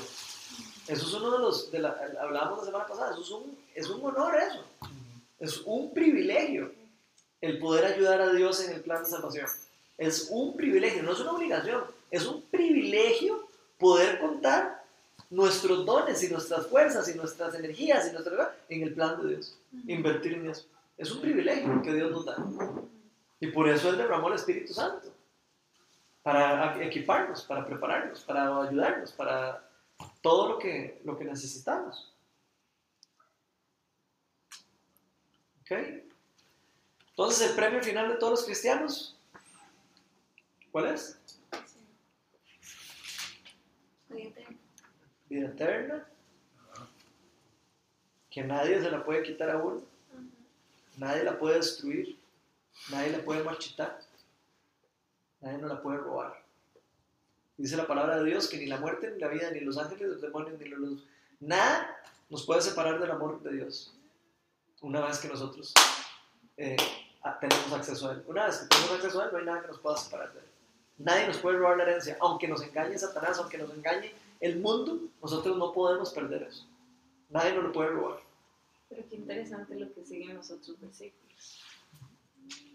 [0.87, 3.89] Eso es uno de los, de la, hablábamos la semana pasada, eso es un, es
[3.89, 4.63] un honor eso,
[5.39, 6.71] es un privilegio
[7.41, 9.47] el poder ayudar a Dios en el plan de salvación.
[9.97, 13.47] Es un privilegio, no es una obligación, es un privilegio
[13.79, 14.83] poder contar
[15.29, 19.57] nuestros dones y nuestras fuerzas y nuestras energías y nuestra, en el plan de Dios,
[19.87, 20.65] invertir en eso.
[20.97, 22.37] Es un privilegio que Dios nos da.
[23.39, 25.13] Y por eso Él derramó el Espíritu Santo.
[26.23, 29.69] para equiparnos, para prepararnos, para ayudarnos, para
[30.21, 32.11] todo lo que, lo que necesitamos.
[35.61, 35.71] ¿Ok?
[37.09, 39.15] Entonces, el premio final de todos los cristianos,
[40.71, 41.19] ¿cuál es?
[45.35, 46.07] Vida eterna,
[48.31, 49.81] que nadie se la puede quitar a uno,
[50.95, 52.17] nadie la puede destruir,
[52.89, 53.99] nadie la puede marchitar,
[55.41, 56.41] nadie no la puede robar.
[57.57, 60.07] Dice la palabra de Dios que ni la muerte, ni la vida, ni los ángeles,
[60.07, 61.03] los demonios, ni los...
[61.41, 63.93] Nada nos puede separar del amor de Dios.
[64.79, 65.73] Una vez que nosotros
[66.55, 66.77] eh,
[67.41, 68.23] tenemos acceso a Él.
[68.25, 70.39] Una vez que tenemos acceso a Él, no hay nada que nos pueda separar de
[70.39, 70.45] Él.
[70.97, 72.17] Nadie nos puede robar la herencia.
[72.21, 74.13] Aunque nos engañe Satanás, aunque nos engañe
[74.45, 76.67] el mundo, nosotros no podemos perder eso.
[77.29, 78.19] Nadie nos lo puede robar.
[78.89, 81.61] Pero qué interesante lo que siguen los otros versículos.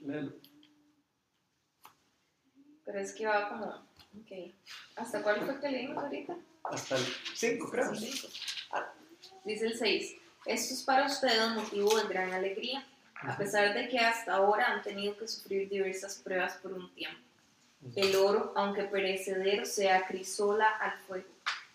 [0.03, 0.33] Léelo.
[2.85, 4.53] Pero es que va como, ok,
[4.97, 6.37] ¿hasta cuál fue que leímos ahorita?
[6.65, 7.05] Hasta el
[7.35, 7.95] 5, creo.
[7.95, 8.29] Cinco.
[8.73, 8.93] Ah,
[9.45, 10.17] Dice el 6.
[10.47, 14.83] Esto es para ustedes motivo de gran alegría, a pesar de que hasta ahora han
[14.83, 17.21] tenido que sufrir diversas pruebas por un tiempo.
[17.95, 21.29] El oro, aunque perecedero, se acrisola al fuego.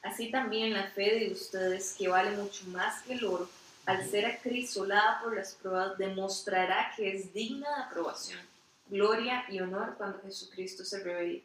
[0.05, 3.49] Así también la fe de ustedes, que vale mucho más que el oro,
[3.87, 8.39] al ser acrisolada por las pruebas, demostrará que es digna de aprobación,
[8.87, 11.43] gloria y honor cuando Jesucristo se revele.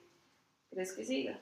[0.69, 1.39] ¿Crees que siga?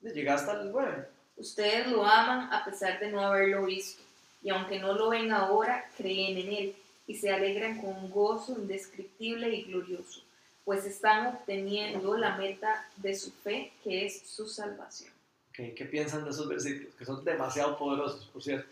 [0.00, 1.08] Llegaste al 9.
[1.36, 4.02] Ustedes lo aman a pesar de no haberlo visto,
[4.42, 6.76] y aunque no lo ven ahora, creen en Él
[7.06, 10.22] y se alegran con un gozo indescriptible y glorioso,
[10.64, 15.11] pues están obteniendo la meta de su fe, que es su salvación.
[15.52, 16.94] ¿Qué, ¿Qué piensan de esos versículos?
[16.94, 18.68] Que son demasiado poderosos, por cierto.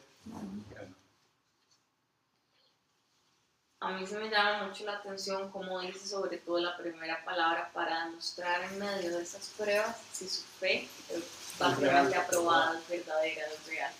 [3.82, 7.70] A mí se me llama mucho la atención cómo dice sobre todo la primera palabra
[7.72, 11.22] para demostrar en medio de esas pruebas si su fe es
[11.58, 12.24] básicamente real.
[12.26, 13.92] aprobada, es verdadera, es real.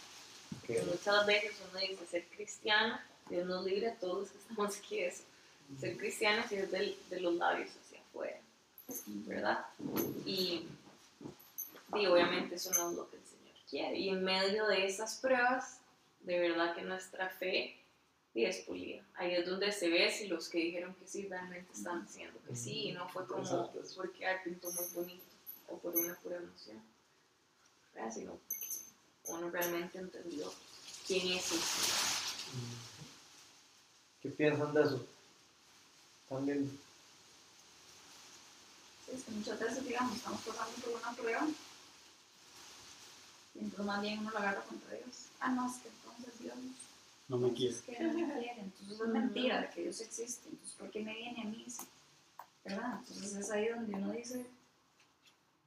[0.66, 3.00] Que muchas veces uno dice ser cristiano,
[3.30, 5.22] Dios nos libre a todos los que estamos aquí de eso.
[5.80, 8.38] Ser cristiano sí es del- de los labios hacia afuera,
[9.06, 9.64] ¿verdad?
[10.26, 10.66] Y,
[11.94, 13.98] y obviamente eso no es lo que el Señor quiere.
[13.98, 15.80] Y en medio de esas pruebas,
[16.20, 17.76] de verdad que nuestra fe
[18.34, 19.04] es pulida.
[19.14, 22.54] Ahí es donde se ve si los que dijeron que sí realmente están diciendo que
[22.54, 23.72] sí y no fue como eso.
[23.96, 25.24] porque ay, pintó muy bonito
[25.68, 26.80] o por una pura emoción.
[27.94, 28.12] ¿verdad?
[28.12, 28.68] Sino porque
[29.24, 30.52] uno realmente entendió
[31.06, 32.70] quién es el Señor.
[34.22, 35.06] ¿Qué piensan de eso?
[36.28, 36.80] También.
[39.06, 41.48] Sí, es que muchas veces, digamos, estamos pasando por una prueba
[43.60, 45.26] entonces más bien uno la agarra contra Dios.
[45.40, 46.54] Ah, no, es que entonces Dios
[47.28, 47.74] No me quiere.
[47.74, 51.00] es que no me quiere, entonces es mentira de que Dios existe, entonces ¿por qué
[51.02, 51.64] me viene a mí?
[51.68, 51.82] sí?
[52.64, 52.98] ¿Verdad?
[53.00, 54.44] Entonces es ahí donde uno dice,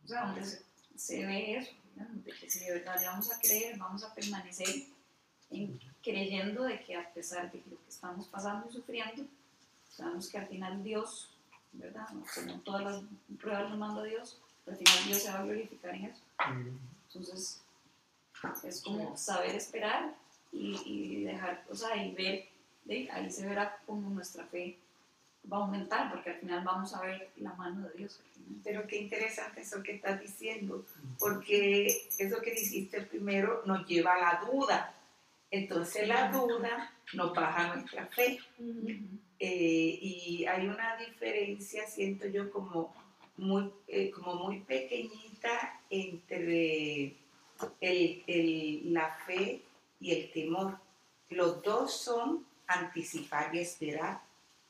[0.03, 0.61] o sea, donde se,
[0.95, 4.67] se ve eso, de que si de verdad le vamos a creer, vamos a permanecer
[5.51, 9.25] en- creyendo de que a pesar de lo que estamos pasando y sufriendo,
[9.89, 11.29] sabemos que al final Dios,
[11.71, 12.07] ¿verdad?
[12.35, 13.03] Como todas las
[13.39, 14.37] pruebas nos manda Dios,
[14.67, 16.21] al final Dios se va a glorificar en eso.
[17.07, 17.61] Entonces,
[18.63, 20.15] es como saber esperar
[20.51, 22.45] y, y dejar, o sea, y ver,
[22.85, 24.77] de, ahí se verá como nuestra fe
[25.51, 28.19] va a aumentar, porque al final vamos a ver la mano de Dios.
[28.63, 30.85] Pero qué interesante eso que estás diciendo,
[31.19, 31.87] porque
[32.17, 34.93] eso que dijiste primero nos lleva a la duda.
[35.51, 38.39] Entonces la duda nos baja nuestra fe.
[39.39, 42.93] Eh, y hay una diferencia, siento yo, como
[43.37, 47.15] muy, eh, como muy pequeñita entre
[47.81, 49.61] el- el- la fe
[49.99, 50.77] y el temor.
[51.29, 54.19] Los dos son anticipar y esperar.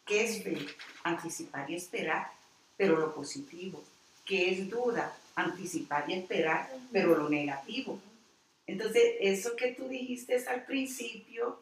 [0.05, 0.57] ¿Qué es fe?
[1.03, 2.31] Anticipar y esperar,
[2.77, 3.83] pero lo positivo.
[4.25, 5.15] ¿Qué es duda?
[5.35, 7.99] Anticipar y esperar, pero lo negativo.
[8.67, 11.59] Entonces, eso que tú dijiste al principio,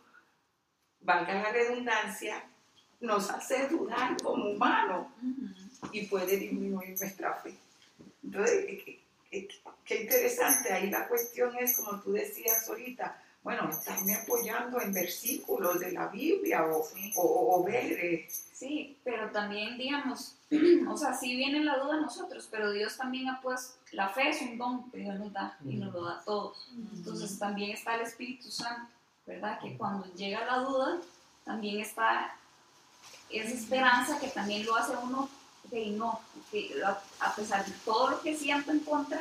[1.02, 2.44] valga la redundancia,
[3.00, 5.08] nos hace dudar como humanos
[5.92, 7.56] y puede disminuir nuestra fe.
[8.24, 8.84] Entonces,
[9.32, 10.72] qué, interesante.
[10.74, 16.08] Ahí la cuestión es, como tú decías ahorita, bueno, estarme apoyando en versículos de la
[16.08, 17.12] Biblia o, Sí.
[17.16, 17.92] o- o ver.
[17.94, 20.36] eh, Sí, pero también, digamos,
[20.88, 24.30] o sea, sí viene la duda a nosotros, pero Dios también ha puesto, la fe
[24.30, 26.68] es un don que Dios nos da y nos lo da a todos.
[26.94, 28.92] Entonces también está el Espíritu Santo,
[29.26, 29.60] ¿verdad?
[29.60, 31.00] Que cuando llega la duda,
[31.44, 32.36] también está
[33.32, 35.28] esa esperanza que también lo hace uno
[35.66, 36.20] de no,
[36.52, 39.20] que a, pesar de todo lo que siento en contra,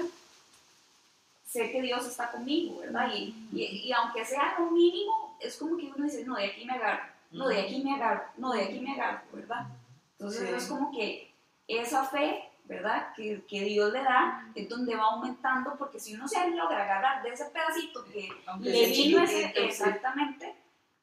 [1.45, 3.13] sé que Dios está conmigo, ¿verdad?
[3.15, 6.65] Y, y, y aunque sea lo mínimo, es como que uno dice, no, de aquí
[6.65, 9.67] me agarro, no, de aquí me agarro, no, de aquí me agarro, ¿verdad?
[10.13, 10.55] Entonces Sí.
[10.55, 11.33] es como que
[11.67, 13.13] esa fe ¿verdad?
[13.17, 17.21] Que, que Dios le da, es donde va aumentando, porque si uno se logra agarrar
[17.21, 18.29] de ese pedacito que
[18.61, 20.55] le vino ese, exactamente,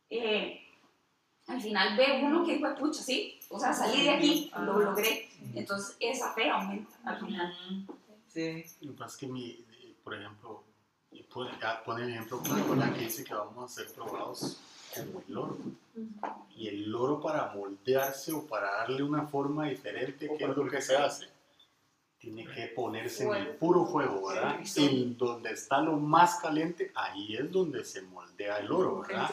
[0.10, 0.66] eh,
[1.48, 4.80] al final ve uno que fue pucha, sí, o sea, salí de aquí, lo Ah.
[4.80, 5.30] logré.
[5.56, 7.54] Entonces esa fe aumenta al final.
[8.28, 8.64] Sí.
[8.82, 9.66] Lo que pasa es que, mi,
[10.04, 10.64] por ejemplo,
[11.12, 14.60] y pone, ah, el ejemplo con Nicolás que dice que vamos a ser probados
[14.94, 15.58] como el loro.
[16.56, 20.82] Y el loro para moldearse o para darle una forma diferente, ¿qué es lo que
[20.82, 21.28] se hace?
[22.20, 24.60] Tiene que ponerse en el puro fuego, ¿verdad?
[24.76, 29.30] En donde está lo más caliente, ahí es donde se moldea el oro, ¿verdad?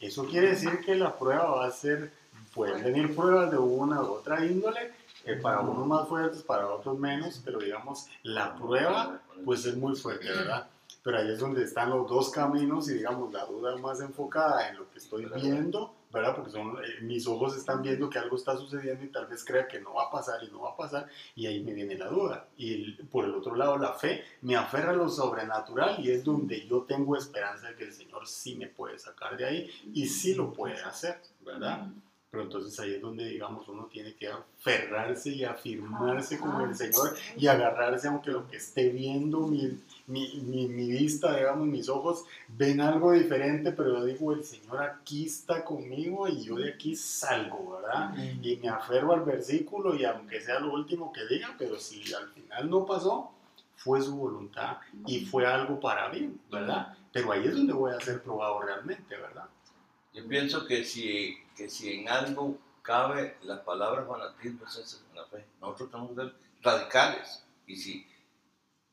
[0.00, 2.12] Eso quiere decir que la prueba va a ser,
[2.54, 4.92] pueden venir pruebas de una u otra índole,
[5.24, 9.96] eh, para unos más fuertes, para otros menos, pero digamos, la prueba pues es muy
[9.96, 10.68] fuerte, ¿verdad?
[11.02, 14.76] Pero ahí es donde están los dos caminos y digamos, la duda más enfocada en
[14.76, 16.34] lo que estoy viendo, ¿verdad?
[16.34, 19.68] Porque son, eh, mis ojos están viendo que algo está sucediendo y tal vez crea
[19.68, 22.08] que no va a pasar y no va a pasar y ahí me viene la
[22.08, 22.48] duda.
[22.56, 26.24] Y el- por el otro lado, la fe me aferra a lo sobrenatural y es
[26.24, 30.06] donde yo tengo esperanza de que el Señor sí me puede sacar de ahí y
[30.06, 31.86] sí lo puede hacer, ¿verdad?
[32.36, 37.16] Pero entonces ahí es donde, digamos, uno tiene que aferrarse y afirmarse con el Señor
[37.34, 42.26] y agarrarse, aunque lo que esté viendo, mi, mi, mi, mi vista, digamos, mis ojos,
[42.48, 46.94] ven algo diferente, pero yo digo, el Señor aquí está conmigo y yo de aquí
[46.94, 48.14] salgo, ¿verdad?
[48.42, 52.28] Y me aferro al versículo y aunque sea lo último que diga, pero si al
[52.32, 53.30] final no pasó,
[53.76, 54.76] fue su voluntad
[55.06, 56.98] y fue algo para bien, ¿verdad?
[57.10, 59.46] Pero ahí es donde voy a ser probado realmente, ¿verdad?
[60.12, 65.26] Yo pienso que si, que si en algo cabe la palabra fanatismo es en la
[65.26, 65.44] fe.
[65.60, 67.42] Nosotros tenemos que ser radicales.
[67.66, 68.06] Y si,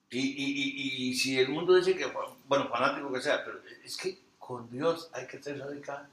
[0.10, 2.06] y, y, y, y si el mundo dice que,
[2.48, 6.08] bueno, fanático que sea, pero es que con Dios hay que ser radical.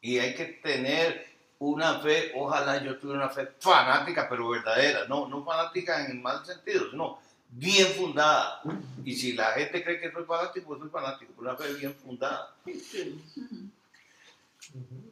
[0.00, 5.06] Y hay que tener una fe, ojalá yo tuviera una fe fanática, pero verdadera.
[5.06, 7.18] No, no fanática en el mal sentido, sino
[7.50, 8.62] bien fundada.
[9.04, 11.94] Y si la gente cree que soy fanático, pues soy fanático, pero una fe bien
[11.94, 12.54] fundada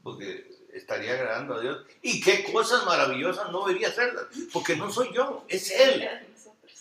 [0.03, 1.84] porque estaría agradando a Dios.
[2.03, 6.09] Y qué cosas maravillosas no debería hacerlas, porque no soy yo, es Él.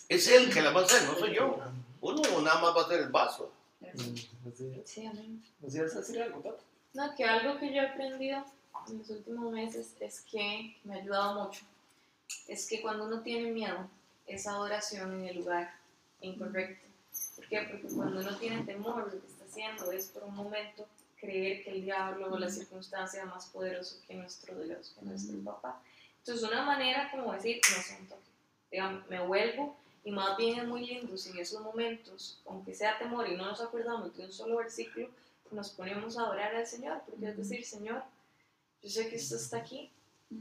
[0.08, 1.58] Es Él que las va a hacer, no soy yo.
[2.00, 3.52] Uno nada más va a hacer el vaso.
[4.84, 5.42] Sí, amén.
[5.60, 6.58] ¿Nos ibas a decir algo?
[6.94, 8.44] No, que algo que yo he aprendido
[8.88, 11.62] en los últimos meses es que me ha ayudado mucho.
[12.48, 13.88] Es que cuando uno tiene miedo,
[14.26, 15.74] es adoración en el lugar
[16.20, 16.86] incorrecto.
[17.36, 17.68] ¿Por qué?
[17.70, 20.86] Porque cuando uno tiene temor, lo que está haciendo es por un momento
[21.22, 25.38] creer que el diablo o la circunstancia es más poderoso que nuestro Dios, que nuestro
[25.44, 25.80] papá.
[26.18, 28.30] Entonces, una manera como decir, no toque.
[28.72, 32.98] Digamos, me vuelvo y más bien es muy lindo si en esos momentos, aunque sea
[32.98, 35.08] temor y no nos acordamos de un solo versículo,
[35.52, 38.02] nos ponemos a adorar al Señor, porque es decir, Señor,
[38.82, 39.92] yo sé que usted está aquí,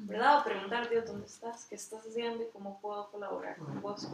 [0.06, 0.40] ¿verdad?
[0.40, 1.66] O preguntar, Dios, ¿dónde estás?
[1.66, 2.44] ¿Qué estás haciendo?
[2.44, 4.08] ¿Y cómo puedo colaborar con vos?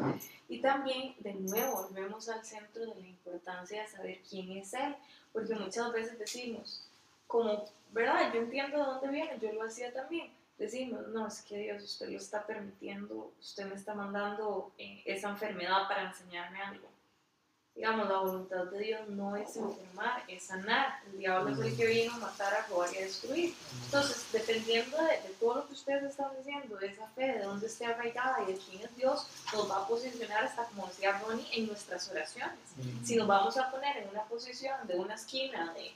[0.49, 4.95] Y también, de nuevo, volvemos al centro de la importancia de saber quién es Él,
[5.32, 6.88] porque muchas veces decimos,
[7.28, 8.34] como, ¿verdad?
[8.34, 10.32] Yo entiendo de dónde viene, yo lo hacía también.
[10.57, 15.30] Decimos, no, es que Dios, usted lo está permitiendo, usted me está mandando eh, esa
[15.30, 16.88] enfermedad para enseñarme algo.
[17.78, 20.99] Digamos, la voluntad de Dios no es enfermar, es sanar.
[21.05, 23.53] El diablo es el que vino a matar, a robar y a destruir.
[23.86, 27.67] Entonces, dependiendo de, de todo lo que ustedes están diciendo, de esa fe, de dónde
[27.67, 31.47] esté arraigada y de quién es Dios, nos va a posicionar hasta, como decía Ronnie,
[31.51, 32.57] en nuestras oraciones.
[33.05, 35.91] Si nos vamos a poner en una posición de una esquina de,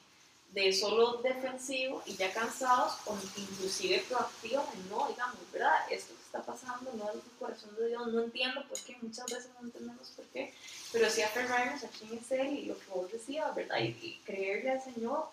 [0.51, 5.73] de solo defensivo y ya cansados, o inclusive proactivo, no, digamos, ¿verdad?
[5.89, 9.25] Esto que está pasando no es el corazón de Dios, no entiendo por qué, muchas
[9.25, 10.53] veces no entendemos por qué,
[10.91, 13.79] pero sí aferrarnos a quién es Él y lo que vos decías, ¿verdad?
[13.79, 15.25] Y, creerle al Señor,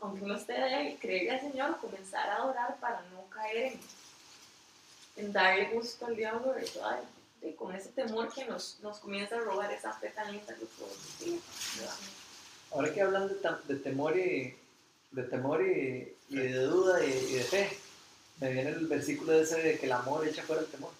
[0.00, 3.74] aunque no esté de creerle al Señor, comenzar a adorar para no caer
[5.16, 7.00] en, darle gusto al diablo, ¿verdad?
[7.42, 10.64] Y con ese temor que nos, nos comienza a robar esa fe tan linda que
[10.80, 11.42] vos decías.
[12.72, 13.28] Ahora que hablan
[13.68, 14.56] de, temor y
[15.12, 17.78] de temor y, y de duda y, y de fe,
[18.40, 20.90] me viene el versículo ese de que el amor echa fuera el temor.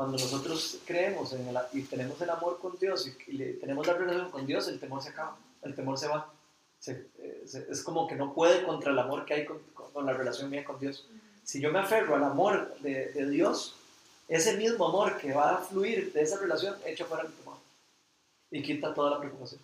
[0.00, 3.86] Cuando nosotros creemos en el, y tenemos el amor con Dios y, y le- tenemos
[3.86, 6.32] la relación con Dios, el temor se acaba, el temor se va.
[6.78, 9.92] Se- eh, se- es como que no puede contra el amor que hay con, con-
[9.92, 11.06] con la relación mía con Dios.
[11.44, 13.74] Si yo me aferro al amor de, de Dios,
[14.26, 17.58] ese mismo amor que va a fluir de esa relación echa fuera el temor
[18.50, 19.60] y quita toda la preocupación.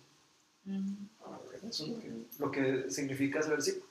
[1.67, 3.87] Eso es lo que, lo que significa ese versículo.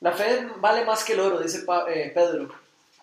[0.00, 2.48] La fe vale más que el oro, dice eh, Pedro.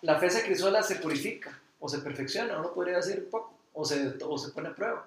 [0.02, 4.16] La fe se crisola, se purifica o se perfecciona, uno podría decir poco, o se,
[4.22, 5.06] o se pone a prueba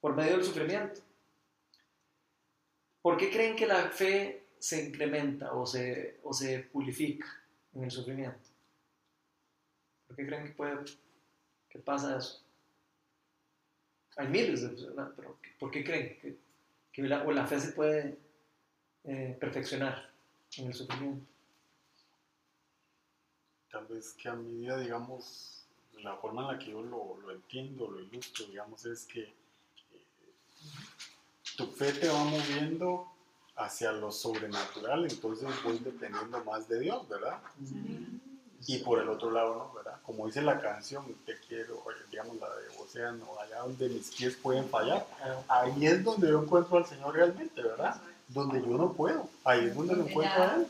[0.00, 1.00] por medio del sufrimiento.
[3.00, 7.26] ¿Por qué creen que la fe se incrementa o se, o se purifica
[7.74, 8.50] en el sufrimiento?
[10.06, 10.84] ¿Por qué creen que puede
[11.72, 12.42] ¿Qué pasa eso?
[14.16, 16.36] Hay miles de personas, pero ¿por qué creen que,
[16.92, 18.18] que la, o la fe se puede
[19.04, 20.10] eh, perfeccionar
[20.58, 21.31] en el sufrimiento?
[23.72, 25.64] Tal vez que a medida, digamos,
[26.02, 30.06] la forma en la que yo lo, lo entiendo, lo ilustro, digamos, es que eh,
[31.56, 33.08] tu fe te va moviendo
[33.56, 37.40] hacia lo sobrenatural, entonces voy dependiendo más de Dios, ¿verdad?
[38.66, 39.74] Y por el otro lado, ¿no?
[39.74, 40.00] ¿verdad?
[40.02, 44.36] Como dice la canción, te quiero, eh, digamos la de Océano, allá donde mis pies
[44.36, 45.06] pueden fallar,
[45.48, 48.00] ahí es donde yo encuentro al Señor realmente, ¿verdad?
[48.28, 50.66] Donde yo no puedo, ahí es donde lo encuentro a Él,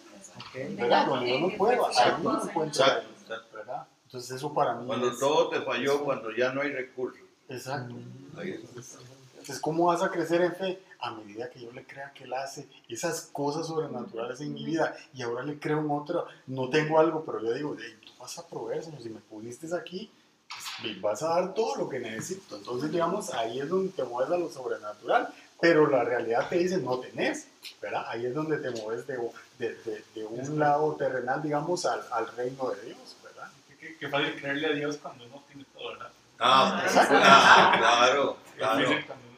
[0.77, 1.07] ¿verdad?
[1.07, 3.57] Donde yo no puedo, ahí donde encuentro Exacto, exacto.
[3.57, 3.87] ¿verdad?
[4.05, 5.19] Entonces eso para mí Cuando es...
[5.19, 7.21] todo te falló, cuando ya no hay recursos.
[7.49, 7.95] Exacto.
[8.37, 8.99] Ahí es.
[9.33, 10.83] Entonces, ¿cómo vas a crecer en fe?
[11.01, 14.95] A medida que yo le crea que Él hace esas cosas sobrenaturales en mi vida
[15.13, 18.39] y ahora le creo en otra, no tengo algo, pero yo digo, "Ey, tú vas
[18.39, 20.09] a proveer, Señor, si me pudiste aquí,
[20.49, 22.57] pues, me vas a dar todo lo que necesito.
[22.57, 26.79] Entonces, digamos, ahí es donde te mueves a lo sobrenatural, pero la realidad te dice,
[26.79, 27.49] no tenés,
[27.81, 28.05] ¿verdad?
[28.09, 29.19] Ahí es donde te mueves de,
[29.63, 33.49] de, de- de un lado terrenal, digamos, al, al reino de Dios, ¿verdad?
[33.79, 36.11] Qué, qué fácil creerle a Dios cuando uno tiene todo, ¿verdad?
[36.39, 38.89] Ah, ah, claro, claro.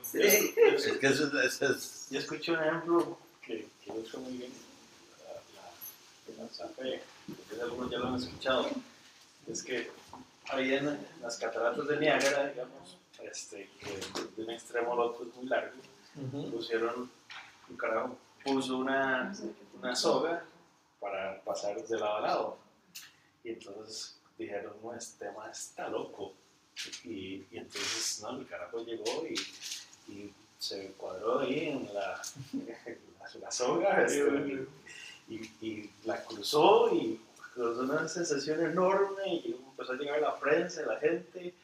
[0.02, 0.20] Sí.
[0.22, 4.52] Es que eso es, eso es- Yo escuché un ejemplo que, que ilustra muy bien
[5.24, 8.68] la, la, la fe, porque algunos ya lo han escuchado.
[9.46, 9.90] Es que
[10.48, 13.98] ahí en, en las cataratas de Niágara, digamos, este, que
[14.36, 15.72] de un extremo al otro es muy largo,
[16.16, 16.50] Ujú.
[16.52, 17.10] pusieron,
[17.68, 19.34] un carajo puso una,
[19.78, 20.44] una soga
[21.00, 22.58] para pasar de lado a lado.
[23.42, 26.34] Y entonces dijeron, no, este tema está loco.
[27.04, 29.34] Y, y entonces, no, el carajo llegó y,
[30.12, 32.20] y se cuadró ahí en la,
[32.52, 32.66] en
[33.20, 34.66] la, la soga este,
[35.28, 37.20] y, y la cruzó y
[37.54, 41.54] causó una sensación enorme y empezó a llegar la prensa, la gente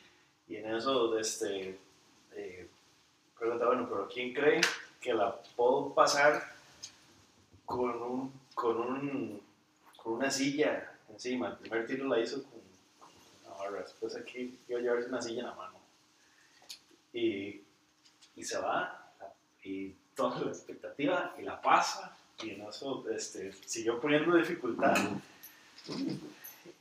[0.48, 1.78] y en eso este,
[2.32, 2.68] eh,
[3.38, 4.60] pregunta, bueno, pero ¿quién cree
[5.00, 6.42] que la puedo pasar
[7.70, 9.40] con, un, con, un,
[9.96, 11.50] con una silla encima?
[11.50, 12.60] El primer tiro la hizo con,
[13.44, 15.78] una barra, después aquí iba a llevarse una silla en la mano.
[17.12, 17.62] Y,
[18.36, 19.12] y se va
[19.62, 24.96] y toda la expectativa y la pasa y en eso este, siguió poniendo dificultad.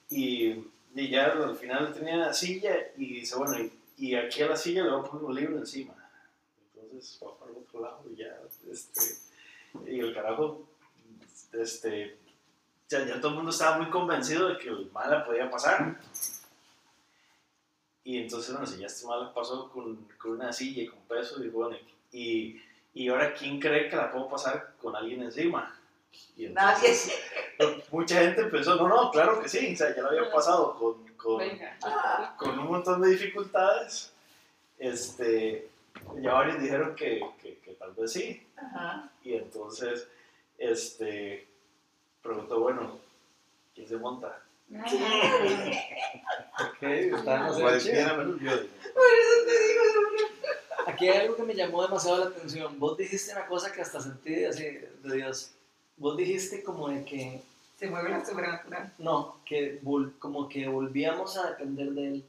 [0.09, 0.49] Y,
[0.95, 4.55] y ya al final tenía la silla y dice bueno y, y aquí a la
[4.55, 5.93] silla le voy a poner un libro encima
[6.73, 8.39] entonces va para el otro lado y ya
[8.71, 9.17] este,
[9.87, 10.68] y el carajo
[11.53, 12.17] este
[12.87, 15.99] ya, ya todo el mundo estaba muy convencido de que el mal la podía pasar
[18.03, 21.43] y entonces bueno si ya este mal pasó con, con una silla y con peso
[21.43, 21.77] y bueno
[22.11, 22.61] y,
[22.93, 25.79] y ahora quién cree que la puedo pasar con alguien encima
[26.35, 27.11] y entonces,
[27.59, 27.83] Nadie.
[27.91, 31.07] mucha gente pensó, no, no, claro que sí, o sea, ya lo había pasado con,
[31.15, 31.41] con,
[32.37, 34.13] con un montón de dificultades.
[34.77, 35.69] Este,
[36.21, 38.47] ya varios dijeron que, que, que tal vez sí.
[38.55, 39.11] Ajá.
[39.23, 40.07] Y entonces,
[40.59, 41.47] este,
[42.21, 42.99] preguntó, bueno,
[43.73, 44.43] ¿quién se monta?
[44.71, 44.83] Ok,
[46.83, 48.17] está demasiado cualquiera chido.
[48.17, 48.51] menos yo.
[50.87, 52.79] Aquí hay algo que me llamó demasiado la atención.
[52.79, 55.51] Vos dijiste una cosa que hasta sentí así de Dios.
[55.97, 57.41] Vos dijiste como de que,
[57.77, 58.91] Se mueve la sobrenatural.
[58.97, 62.23] no, que vol- como que volvíamos a depender de Él.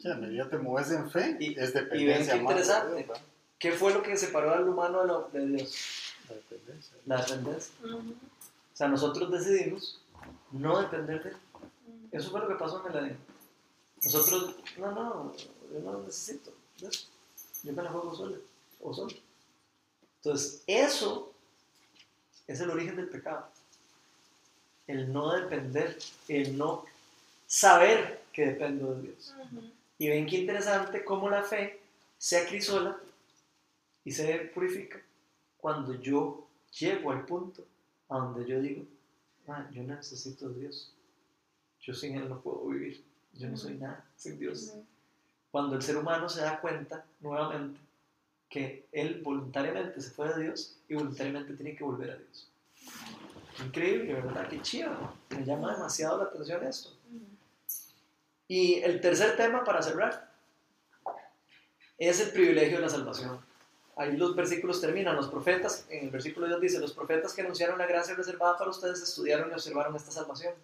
[0.00, 2.60] Sí, a medida te mueves en fe, Y- es y ven dependencia qué más de
[2.62, 3.06] interesante.
[3.58, 6.11] ¿Qué fue lo que separó al humano de, lo- de Dios?
[6.28, 6.96] La dependencia.
[7.06, 7.72] La dependencia.
[7.84, 10.00] O sea, nosotros decidimos
[10.50, 11.36] no depender de Él.
[12.12, 13.18] Eso fue lo que pasó en el Edén.
[14.04, 15.34] Nosotros, no, no,
[15.72, 17.06] yo no necesito de eso.
[17.62, 18.38] Yo me la juego solo
[18.80, 19.14] o solo.
[20.16, 21.32] Entonces, eso
[22.46, 23.48] es el origen del pecado.
[24.86, 25.98] El no depender,
[26.28, 26.84] el no
[27.46, 29.34] saber que dependo de Dios.
[29.98, 31.80] Y ven qué interesante cómo la fe
[32.18, 32.98] se acrisola
[34.04, 35.00] y se purifica
[35.62, 37.64] cuando yo llego al punto
[38.08, 38.84] a donde yo digo,
[39.46, 40.92] "Ah, yo necesito de Dios.
[41.80, 43.04] Yo sin Él no puedo vivir.
[43.34, 44.74] Yo no soy nada sin Dios.
[45.52, 47.78] Cuando el ser humano se da cuenta nuevamente
[48.50, 52.48] que él voluntariamente se fue de Dios y voluntariamente tiene que volver a Dios.
[53.64, 54.48] Increíble, ¿verdad?
[54.48, 55.14] Qué chido.
[55.30, 56.90] Me llama demasiado la atención esto.
[58.48, 60.28] Y el tercer tema para cerrar
[61.98, 63.51] es el privilegio de la salvación.
[63.96, 65.16] Ahí los versículos terminan.
[65.16, 68.70] Los profetas, en el versículo 2 dice, los profetas que anunciaron la gracia reservada para
[68.70, 70.54] ustedes estudiaron y observaron esta salvación.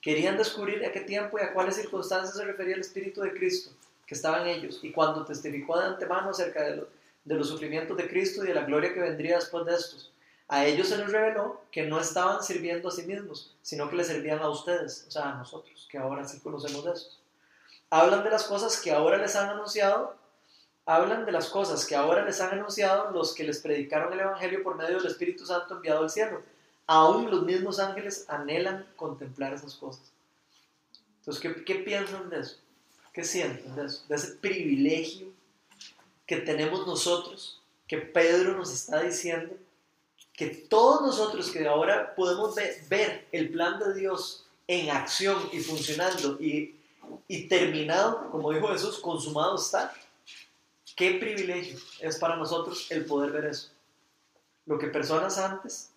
[0.00, 3.70] Querían descubrir a qué tiempo y a cuáles circunstancias se refería el Espíritu de Cristo
[4.06, 6.88] que estaba en ellos y cuando testificó de antemano acerca de, lo-
[7.24, 10.12] de los sufrimientos de Cristo y de la gloria que vendría después de estos.
[10.48, 14.06] A ellos se les reveló que no estaban sirviendo a sí mismos, sino que les
[14.06, 17.18] servían a ustedes, o sea, a nosotros, que ahora sí conocemos de estos.
[17.90, 20.14] hablan de las cosas que ahora les han anunciado,
[20.86, 24.62] hablan de las cosas que ahora les han anunciado los que les predicaron el Evangelio
[24.62, 26.42] por medio del Espíritu Santo enviado al cielo.
[26.86, 30.04] Aún los mismos ángeles anhelan contemplar esas cosas.
[31.18, 32.58] Entonces, ¿qué, piensan de eso?
[33.12, 34.04] ¿Qué sienten de eso?
[34.08, 35.26] De ese privilegio
[36.24, 39.54] que tenemos nosotros, que Pedro nos está diciendo,
[40.32, 45.60] que todos nosotros que ahora podemos ve- ver el plan de Dios en acción y
[45.60, 46.76] funcionando y,
[47.26, 49.92] y terminado, como dijo Jesús, consumado está.
[50.96, 53.70] Qué privilegio es para nosotros el poder ver eso.
[54.64, 55.92] Lo que personas antes,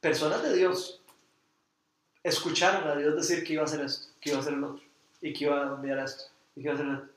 [0.00, 1.00] personas de Dios,
[2.24, 4.82] escucharon a Dios decir que iba a hacer esto, que iba a hacer el otro,
[5.20, 6.24] y que iba a enviar esto,
[6.56, 7.08] y que iba a hacer el otro.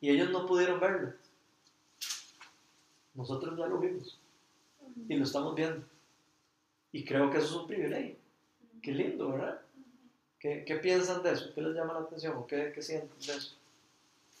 [0.00, 1.12] Y ellos no pudieron verlo.
[3.14, 4.18] Nosotros ya lo vimos
[5.08, 5.84] y lo estamos viendo.
[6.92, 8.14] Y creo que eso es un privilegio.
[8.80, 9.60] Qué lindo, ¿verdad?
[10.38, 11.52] ¿Qué, piensan de eso?
[11.52, 12.36] ¿Qué les llama la atención?
[12.36, 13.56] ¿O qué, qué sienten de eso?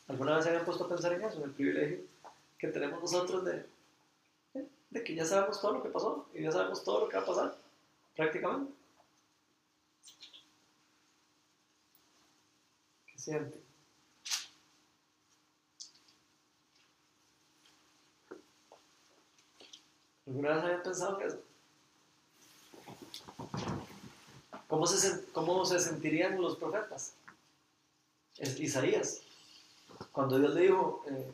[0.06, 1.38] ¿Alguna vez se habían puesto a pensar en eso?
[1.38, 2.09] En el privilegio
[2.60, 3.66] que tenemos nosotros de,
[4.90, 7.22] de que ya sabemos todo lo que pasó y ya sabemos todo lo que va
[7.22, 7.58] a pasar,
[8.14, 8.72] prácticamente.
[13.06, 13.60] ¿Qué sienten?
[20.26, 21.42] ¿Alguna vez habían pensado en eso?
[24.68, 27.14] ¿Cómo se, cómo se sentirían los profetas?
[28.36, 29.22] Es Isaías,
[30.12, 31.32] cuando Dios le dijo, eh,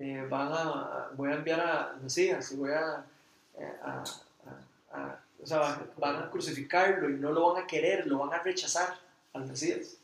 [0.00, 3.04] eh, van a, voy a enviar a Mesías y voy a,
[3.58, 4.04] eh, a-
[5.42, 8.98] o sea, van a crucificarlo y no lo van a querer, lo van a rechazar
[9.32, 9.96] al Mesías.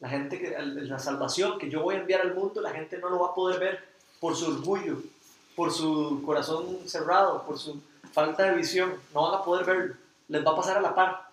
[0.00, 3.08] La gente que, la salvación que yo voy a enviar al mundo, la gente no
[3.08, 3.84] lo va a poder ver
[4.20, 4.98] por su orgullo,
[5.54, 7.80] por su corazón cerrado, por su
[8.12, 9.94] falta de visión, no van a poder verlo.
[10.28, 11.28] Les va a pasar a la par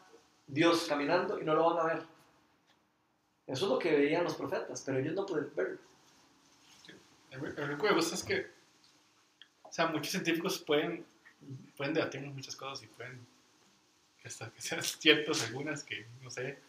[0.46, 2.04] Dios caminando y no lo van a ver.
[3.48, 5.78] Eso es lo que veían los profetas, pero ellos no pueden verlo.
[7.32, 8.48] Lo único que me gusta es que,
[9.64, 11.06] o sea, muchos científicos pueden,
[11.78, 13.26] pueden debatir muchas cosas y pueden,
[14.24, 16.60] hasta que sean ciertas algunas que no sé,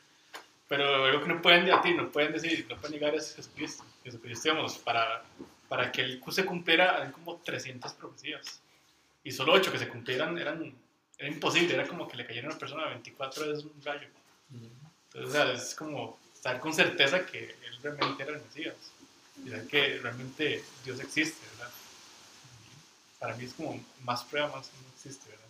[0.68, 3.84] pero algo que no pueden debatir, no pueden decir, no pueden negar es Jesucristo.
[4.02, 5.22] Jesucristo, digamos, para,
[5.68, 8.62] para que él se cumpliera, eran como 300 profecías.
[9.22, 10.74] Y solo 8 que se cumplieran eran,
[11.18, 14.08] era imposible, era como que le cayera a una persona 24 veces un rayo.
[14.50, 18.92] Entonces, o sea, es como estar con certeza que él realmente era el Mesías.
[19.44, 21.72] Y saber que realmente Dios existe, ¿verdad?
[23.18, 25.42] Para mí es como más prueba más que no existe, ¿verdad?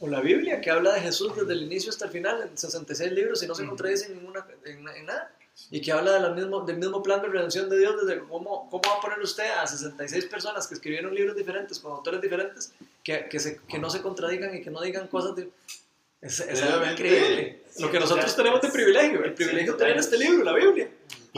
[0.00, 3.12] O la Biblia, que habla de Jesús desde el inicio hasta el final, en 66
[3.12, 5.32] libros, y no se contradice en, ninguna, en, en nada.
[5.70, 8.68] Y que habla de la mismo, del mismo plan de redención de Dios, desde cómo,
[8.68, 12.72] cómo va a poner usted a 66 personas que escribieron libros diferentes, con autores diferentes,
[13.02, 15.48] que, que, se- que no se contradigan y que no digan cosas de...
[16.20, 17.62] Es, es algo increíble.
[17.78, 20.90] Lo que nosotros tenemos de privilegio, el privilegio de tener este libro, la Biblia.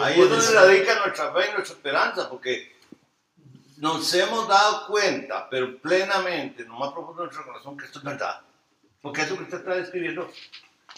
[0.03, 2.77] Ahí es donde radica nuestra fe y nuestra esperanza, porque
[3.79, 7.99] nos hemos dado cuenta, pero plenamente, en lo más profundo de nuestro corazón, que esto
[8.01, 8.41] es verdad.
[9.01, 10.31] Porque eso que usted está describiendo,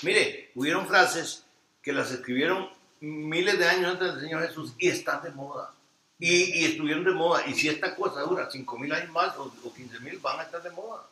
[0.02, 1.44] mire, hubieron frases
[1.82, 2.70] que las escribieron
[3.00, 5.72] miles de años antes del Señor Jesús y están de moda.
[6.18, 7.42] Y, y estuvieron de moda.
[7.46, 10.70] Y si esta cosa dura 5.000 años más o, o 15.000, van a estar de
[10.70, 11.06] moda.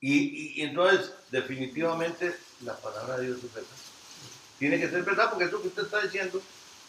[0.00, 3.70] Y, y- y entonces, definitivamente, la palabra de Dios es verdad.
[4.64, 6.40] Tiene que ser verdad porque es lo que usted está diciendo.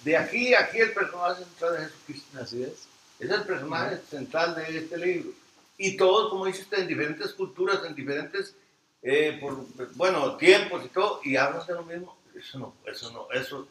[0.05, 2.39] De aquí a aquí el personaje central de Jesucristo.
[2.39, 2.87] Así es.
[3.19, 5.31] Es el personaje central de este libro.
[5.77, 8.55] Y todos, como dice usted, en diferentes culturas, en diferentes,
[9.01, 9.65] eh, por,
[9.95, 12.17] bueno, tiempos y todo, y hablan de lo mismo.
[12.33, 13.67] Eso no, eso no, eso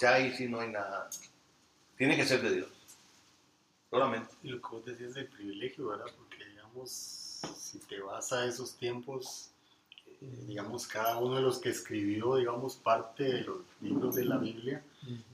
[0.00, 1.10] ya ahí sí no hay nada.
[1.98, 2.68] Tiene que ser de Dios.
[3.90, 4.32] Solamente.
[4.44, 6.06] Y lo que vos decías del privilegio, ¿verdad?
[6.16, 9.50] Porque, digamos, si te vas a esos tiempos,
[10.20, 14.82] digamos, cada uno de los que escribió, digamos, parte de los libros de la Biblia,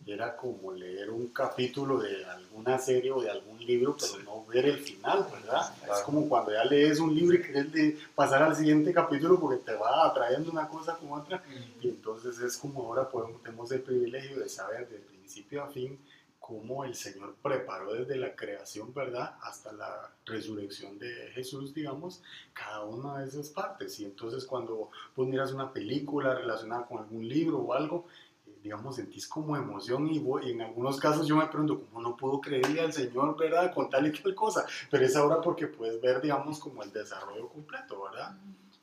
[0.07, 4.67] era como leer un capítulo de alguna serie o de algún libro, pero no ver
[4.67, 5.73] el final, ¿verdad?
[5.91, 9.65] Es como cuando ya lees un libro y quieres de pasar al siguiente capítulo porque
[9.65, 11.43] te va atrayendo una cosa con otra.
[11.81, 15.99] Y entonces es como ahora podemos, tenemos el privilegio de saber de principio a fin
[16.43, 19.37] cómo el Señor preparó desde la creación, ¿verdad?
[19.43, 22.21] Hasta la resurrección de Jesús, digamos,
[22.53, 23.99] cada una de esas partes.
[24.01, 28.07] Y entonces cuando vos miras una película relacionada con algún libro o algo,
[28.47, 32.03] eh, digamos, sentís como emoción y, vos- y en algunos casos yo me pregunto, ¿cómo
[32.03, 33.73] no puedo creerle al Señor, ¿verdad?
[33.73, 34.67] Con tal y tal cosa.
[34.91, 38.37] Pero es ahora porque puedes ver, digamos, como el desarrollo completo, ¿verdad?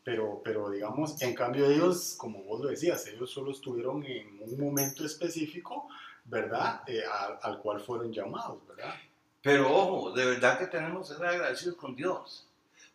[0.04, 4.60] Pero, pero digamos, en cambio ellos, como vos lo decías, ellos solo estuvieron en un
[4.60, 5.88] momento específico,
[6.30, 6.82] ¿verdad?
[6.88, 8.96] Eh, al, al cual fueron llamados, ¿verdad?
[9.42, 12.46] Pero ojo, de verdad que tenemos que ser agradecidos con Dios.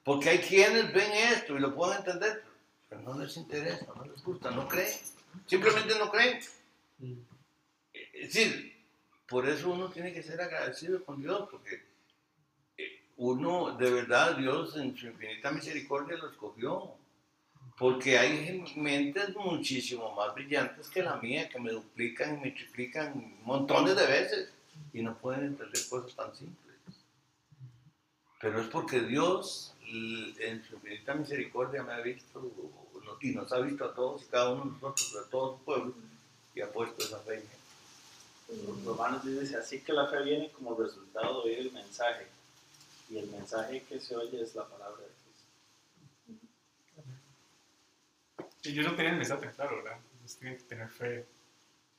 [0.05, 2.45] Porque hay quienes ven esto y lo pueden entender,
[2.89, 4.93] pero no les interesa, no les gusta, no creen.
[5.47, 6.39] Simplemente no creen.
[8.13, 8.77] Es decir,
[9.27, 11.83] por eso uno tiene que ser agradecido con Dios, porque
[12.77, 16.93] eh, uno, de verdad, Dios en su infinita misericordia lo escogió.
[17.79, 23.37] Porque hay mentes muchísimo más brillantes que la mía, que me duplican y me triplican
[23.43, 24.49] montones de veces
[24.93, 26.77] y no pueden entender cosas tan simples.
[28.41, 32.53] Pero es porque Dios, en su infinita misericordia, me ha visto
[33.21, 35.95] y nos ha visto a todos y cada uno de nosotros, a todo su pueblo,
[36.55, 37.65] y ha puesto esa fe en.
[38.67, 42.27] Los Romanos dice así que la fe viene como resultado de oír el mensaje.
[43.09, 45.14] Y el mensaje que se oye es la palabra de Cristo.
[48.65, 49.99] Y ellos no tenían el mensaje tan claro, ¿verdad?
[50.21, 51.27] Ellos tenían que tener fe,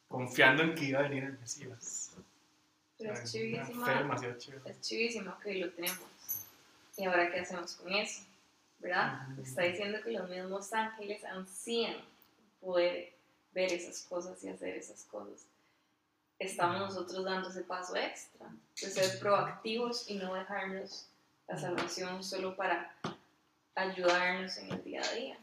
[0.07, 2.11] confiando en que iba a venir el Mesías.
[2.97, 4.71] Pero es demasiado chévere.
[4.71, 5.99] Es chivísimo que lo tenemos.
[6.97, 8.23] ¿Y ahora qué hacemos con eso?
[8.79, 9.27] ¿Verdad?
[9.31, 9.41] Ujú.
[9.43, 11.97] Está diciendo que los mismos ángeles ansían
[12.61, 13.13] poder
[13.53, 15.45] ver esas cosas y hacer esas cosas.
[16.39, 18.47] Estamos nosotros dando ese paso extra,
[18.81, 21.07] de ser proactivos y no dejarnos
[21.47, 22.93] la salvación solo para
[23.75, 25.37] ayudarnos en el día a día.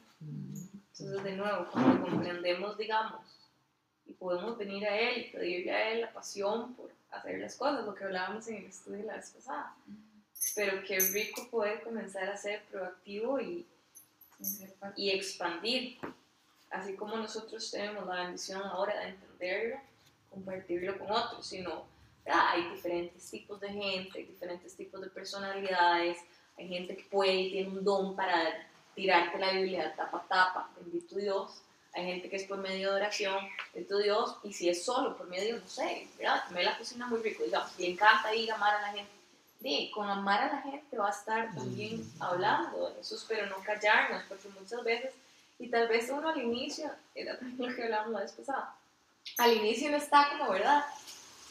[0.99, 3.23] Entonces, de nuevo, cuando comprendemos, digamos,
[4.07, 7.85] y podemos venir a Él y pedirle a Él la pasión por hacer las cosas,
[7.85, 9.75] lo que hablábamos en el estudio la vez pasada.
[10.55, 13.67] Pero qué rico poder comenzar a ser proactivo y,
[14.97, 15.99] y expandir.
[16.71, 19.77] Así como nosotros tenemos la bendición ahora de entenderlo,
[20.31, 21.85] compartirlo con otros, sino
[22.25, 22.41] ¿verdad?
[22.51, 26.19] hay diferentes tipos de gente, hay diferentes tipos de personalidades,
[26.57, 30.29] hay gente que puede y tiene un don para tirarte la Biblia de tapa a
[30.29, 31.63] tapa, bendito Dios.
[31.95, 33.37] Hay gente que es por medio de oración,
[33.75, 36.47] bendito Dios, y si es solo por medio, no sé, ¿verdad?
[36.49, 39.13] Que me la cocina muy rico, digamos, le encanta ir a amar a la gente.
[39.61, 43.63] Sí, con amar a la gente va a estar también hablando de Jesús, pero no
[43.63, 45.13] callarnos, porque muchas veces,
[45.59, 48.75] y tal vez uno al inicio, era también lo que hablábamos la vez pasada,
[49.39, 50.85] al inicio no está como, ¿verdad?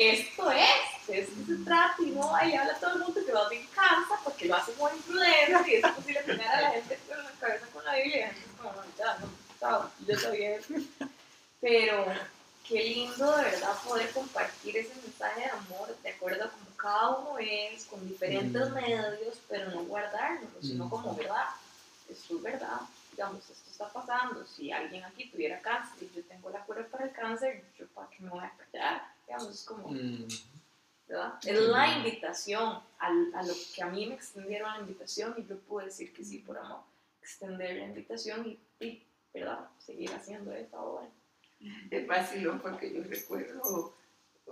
[0.10, 3.48] Esto es, de esto se trata, y no, ahí habla todo el mundo que va
[3.50, 7.24] bien cansa, porque lo hace muy imprudente, y es posible tener a la gente con
[7.24, 10.74] la cabeza con la Biblia, y como, ya, no, yo sabía eso.
[11.60, 12.06] Pero
[12.68, 17.10] qué lindo de verdad poder compartir ese mensaje de amor de acuerdo a como cada
[17.18, 18.74] uno es, con diferentes Mm.
[18.74, 20.90] medios, pero no guardárnoslo, sino Mm.
[20.90, 21.46] como verdad.
[22.10, 24.46] Esto es verdad, digamos, esto está pasando.
[24.48, 28.10] Si alguien aquí tuviera cáncer y yo tengo la cura para el cáncer, yo para
[28.10, 30.28] qué me voy a callar, digamos, es como, Mm.
[31.08, 31.34] ¿verdad?
[31.46, 35.58] Es la invitación al- a lo que a mí me extendieron la invitación y yo
[35.60, 36.82] pude decir que sí por amor,
[37.22, 39.04] extender la invitación y, y,
[39.34, 39.70] ¿verdad?
[39.80, 41.08] Seguir haciendo esto ahora.
[41.92, 43.94] Es vacilón porque yo recuerdo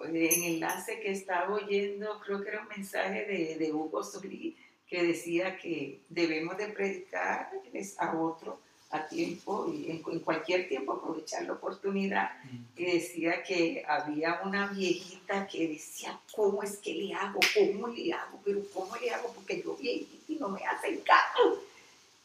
[0.06, 4.56] eh, en enlace que estaba oyendo, creo que era un mensaje de, de Hugo Sobrí
[4.88, 8.60] que decía que debemos de predicarles a otro
[8.92, 12.32] a tiempo y en, en cualquier tiempo aprovechar la oportunidad
[12.76, 17.40] que decía que había una viejita que decía, ¿cómo es que le hago?
[17.54, 18.42] ¿Cómo le hago?
[18.44, 19.32] Pero ¿cómo le hago?
[19.34, 21.62] Porque yo viejita y no me hacen caso.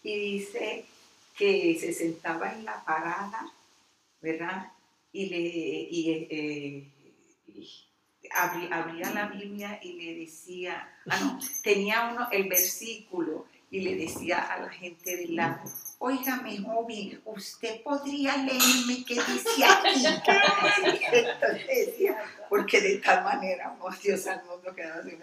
[0.03, 0.85] Y dice
[1.37, 3.53] que se sentaba en la parada,
[4.23, 4.73] ¿verdad?
[5.13, 6.89] Y le y, eh,
[7.49, 7.69] y
[8.31, 13.97] abrí- abría la Biblia y le decía, ah, no, tenía uno el versículo y le
[13.97, 15.61] decía a la gente del lado,
[15.99, 20.07] Óigame, joven, usted podría leerme qué dice aquí.
[21.13, 25.19] Entonces decía, porque de tal manera, oh, Dios al mundo quedaba así.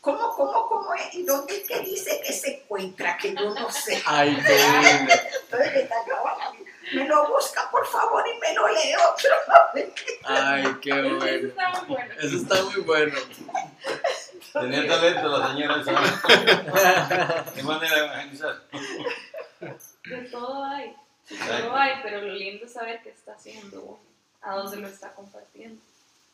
[0.00, 1.14] ¿Cómo, cómo, cómo es?
[1.14, 3.16] ¿Y dónde es que dice que se encuentra?
[3.16, 4.02] Que yo no sé.
[4.04, 5.14] Ay, qué lindo.
[5.44, 6.52] Entonces le la.
[6.92, 9.88] Me lo busca, por favor, y me lo lee otra vez.
[10.24, 11.48] Ay, qué Eso bueno.
[11.48, 12.14] está muy bueno.
[12.20, 13.18] Eso está muy bueno.
[14.52, 17.44] Tenía talento la señora esa.
[17.54, 18.62] ¿Qué manera de evangelizar?
[21.56, 24.00] De todo hay, pero lo lindo es saber qué está haciendo
[24.40, 25.80] a dónde lo está compartiendo.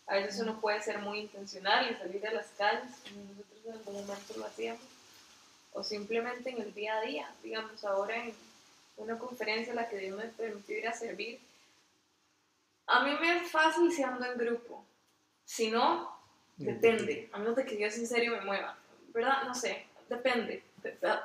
[0.07, 3.73] A veces uno puede ser muy intencional y salir a las calles, como nosotros en
[3.73, 4.83] algún momento lo hacíamos,
[5.73, 7.31] o simplemente en el día a día.
[7.43, 8.35] Digamos, ahora en
[8.97, 11.41] una conferencia a la que Dios me permitió ir a servir,
[12.87, 14.85] a mí me es fácil si ando en grupo.
[15.45, 16.17] Si no,
[16.57, 18.77] depende, a menos de que Dios en serio me mueva.
[19.15, 19.45] ¿Verdad?
[19.45, 20.65] No sé, depende.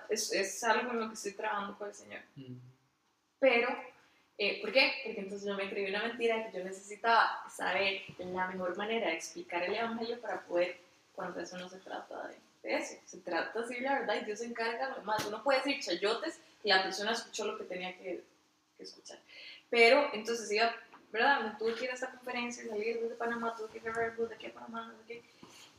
[0.09, 2.21] Es, es algo en lo que estoy trabajando con el Señor.
[3.39, 3.67] Pero,
[4.37, 4.93] eh, ¿por qué?
[5.03, 9.15] Porque entonces yo me creí una mentira que yo necesitaba saber la mejor manera de
[9.15, 10.77] explicar el Evangelio para poder,
[11.13, 14.45] cuando eso no se trata de, eso, se trata decir la verdad y Dios se
[14.45, 15.23] encarga lo demás.
[15.25, 18.23] Uno puede decir chayotes y la persona escuchó lo que tenía que,
[18.77, 19.19] que escuchar.
[19.69, 20.75] Pero entonces iba,
[21.11, 21.41] ¿verdad?
[21.41, 24.35] Me tuve que ir a esta conferencia, salir desde Panamá, tuve que ir a de
[24.35, 25.23] aquí a Panamá, no sé qué.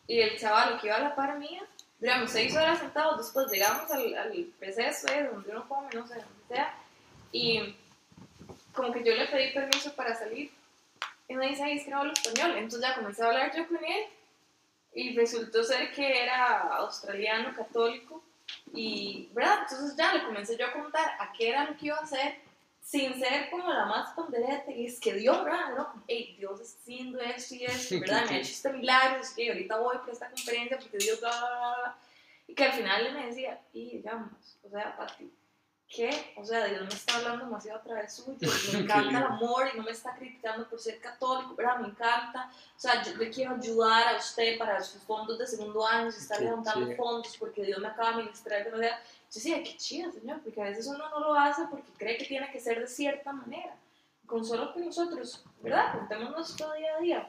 [0.07, 1.63] Y el chaval que iba a la par mía,
[1.99, 6.15] duramos seis horas sentados, después llegamos al, al receso, eh, donde uno come, no sé,
[6.15, 6.75] donde sea,
[7.33, 7.77] y
[8.73, 10.51] como que yo le pedí permiso para salir.
[11.29, 12.53] Y me dice, ay, es que no hablo español.
[12.57, 14.05] Entonces ya comencé a hablar yo con él
[14.95, 18.23] y resultó ser que era australiano católico
[18.73, 19.61] y, ¿verdad?
[19.63, 22.47] Entonces ya le comencé yo a contar a qué era lo que iba a hacer
[22.81, 25.75] sin ser como la más ponderante y es que Dios, ¿verdad?
[25.77, 26.05] ¿no?
[26.07, 28.25] Hey, Dios está haciendo esto y esto, ¿verdad?
[28.27, 31.49] Me ha hecho este milagro, que ahorita voy por esta conferencia porque Dios, bla, bla,
[31.49, 31.99] bla.
[32.47, 34.31] Y que al final él me decía, y digamos,
[34.63, 35.29] o sea, Pati,
[35.89, 36.33] ¿qué?
[36.37, 39.77] O sea, Dios me está hablando demasiado a través suyo, me encanta el amor y
[39.77, 41.79] no me está criticando por ser católico, ¿verdad?
[41.79, 45.87] Me encanta, o sea, yo le quiero ayudar a usted para sus fondos de segundo
[45.87, 46.97] año, si está levantando chido.
[46.97, 49.01] fondos porque Dios me acaba de ministrar de manera...
[49.29, 52.27] Yo decía, qué chido, señor, porque a veces uno no lo hace porque cree que
[52.27, 53.77] tiene que ser de cierta manera.
[54.25, 55.99] Con solo que nosotros, ¿verdad?
[55.99, 57.29] Contemos nuestro día a día.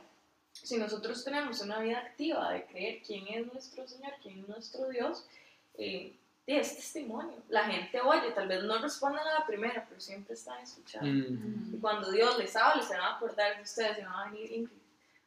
[0.52, 4.90] Si nosotros tenemos una vida activa de creer quién es nuestro Señor, quién es nuestro
[4.90, 5.28] Dios,
[5.76, 6.16] eh,
[6.56, 7.44] es testimonio.
[7.50, 11.30] La gente oye, tal vez no respondan a la primera, pero siempre están escuchando.
[11.30, 11.76] Mm.
[11.76, 14.52] Y cuando Dios les habla, se van a acordar de ustedes, se van a venir,
[14.54, 14.78] Ingrid,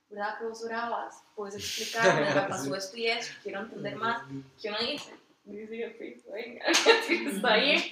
[0.08, 1.22] ¿verdad que vos orabas?
[1.34, 2.34] ¿Puedes explicarme?
[2.34, 4.22] Me pasó esto y eso, quiero entender más.
[4.60, 5.14] ¿Qué uno dice?
[5.44, 7.82] Dice Cristo, venga, está bien.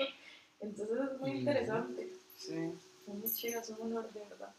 [0.60, 2.08] Entonces es muy interesante.
[2.36, 2.72] Sí.
[3.06, 4.54] Es muy chido, es un honor, de verdad.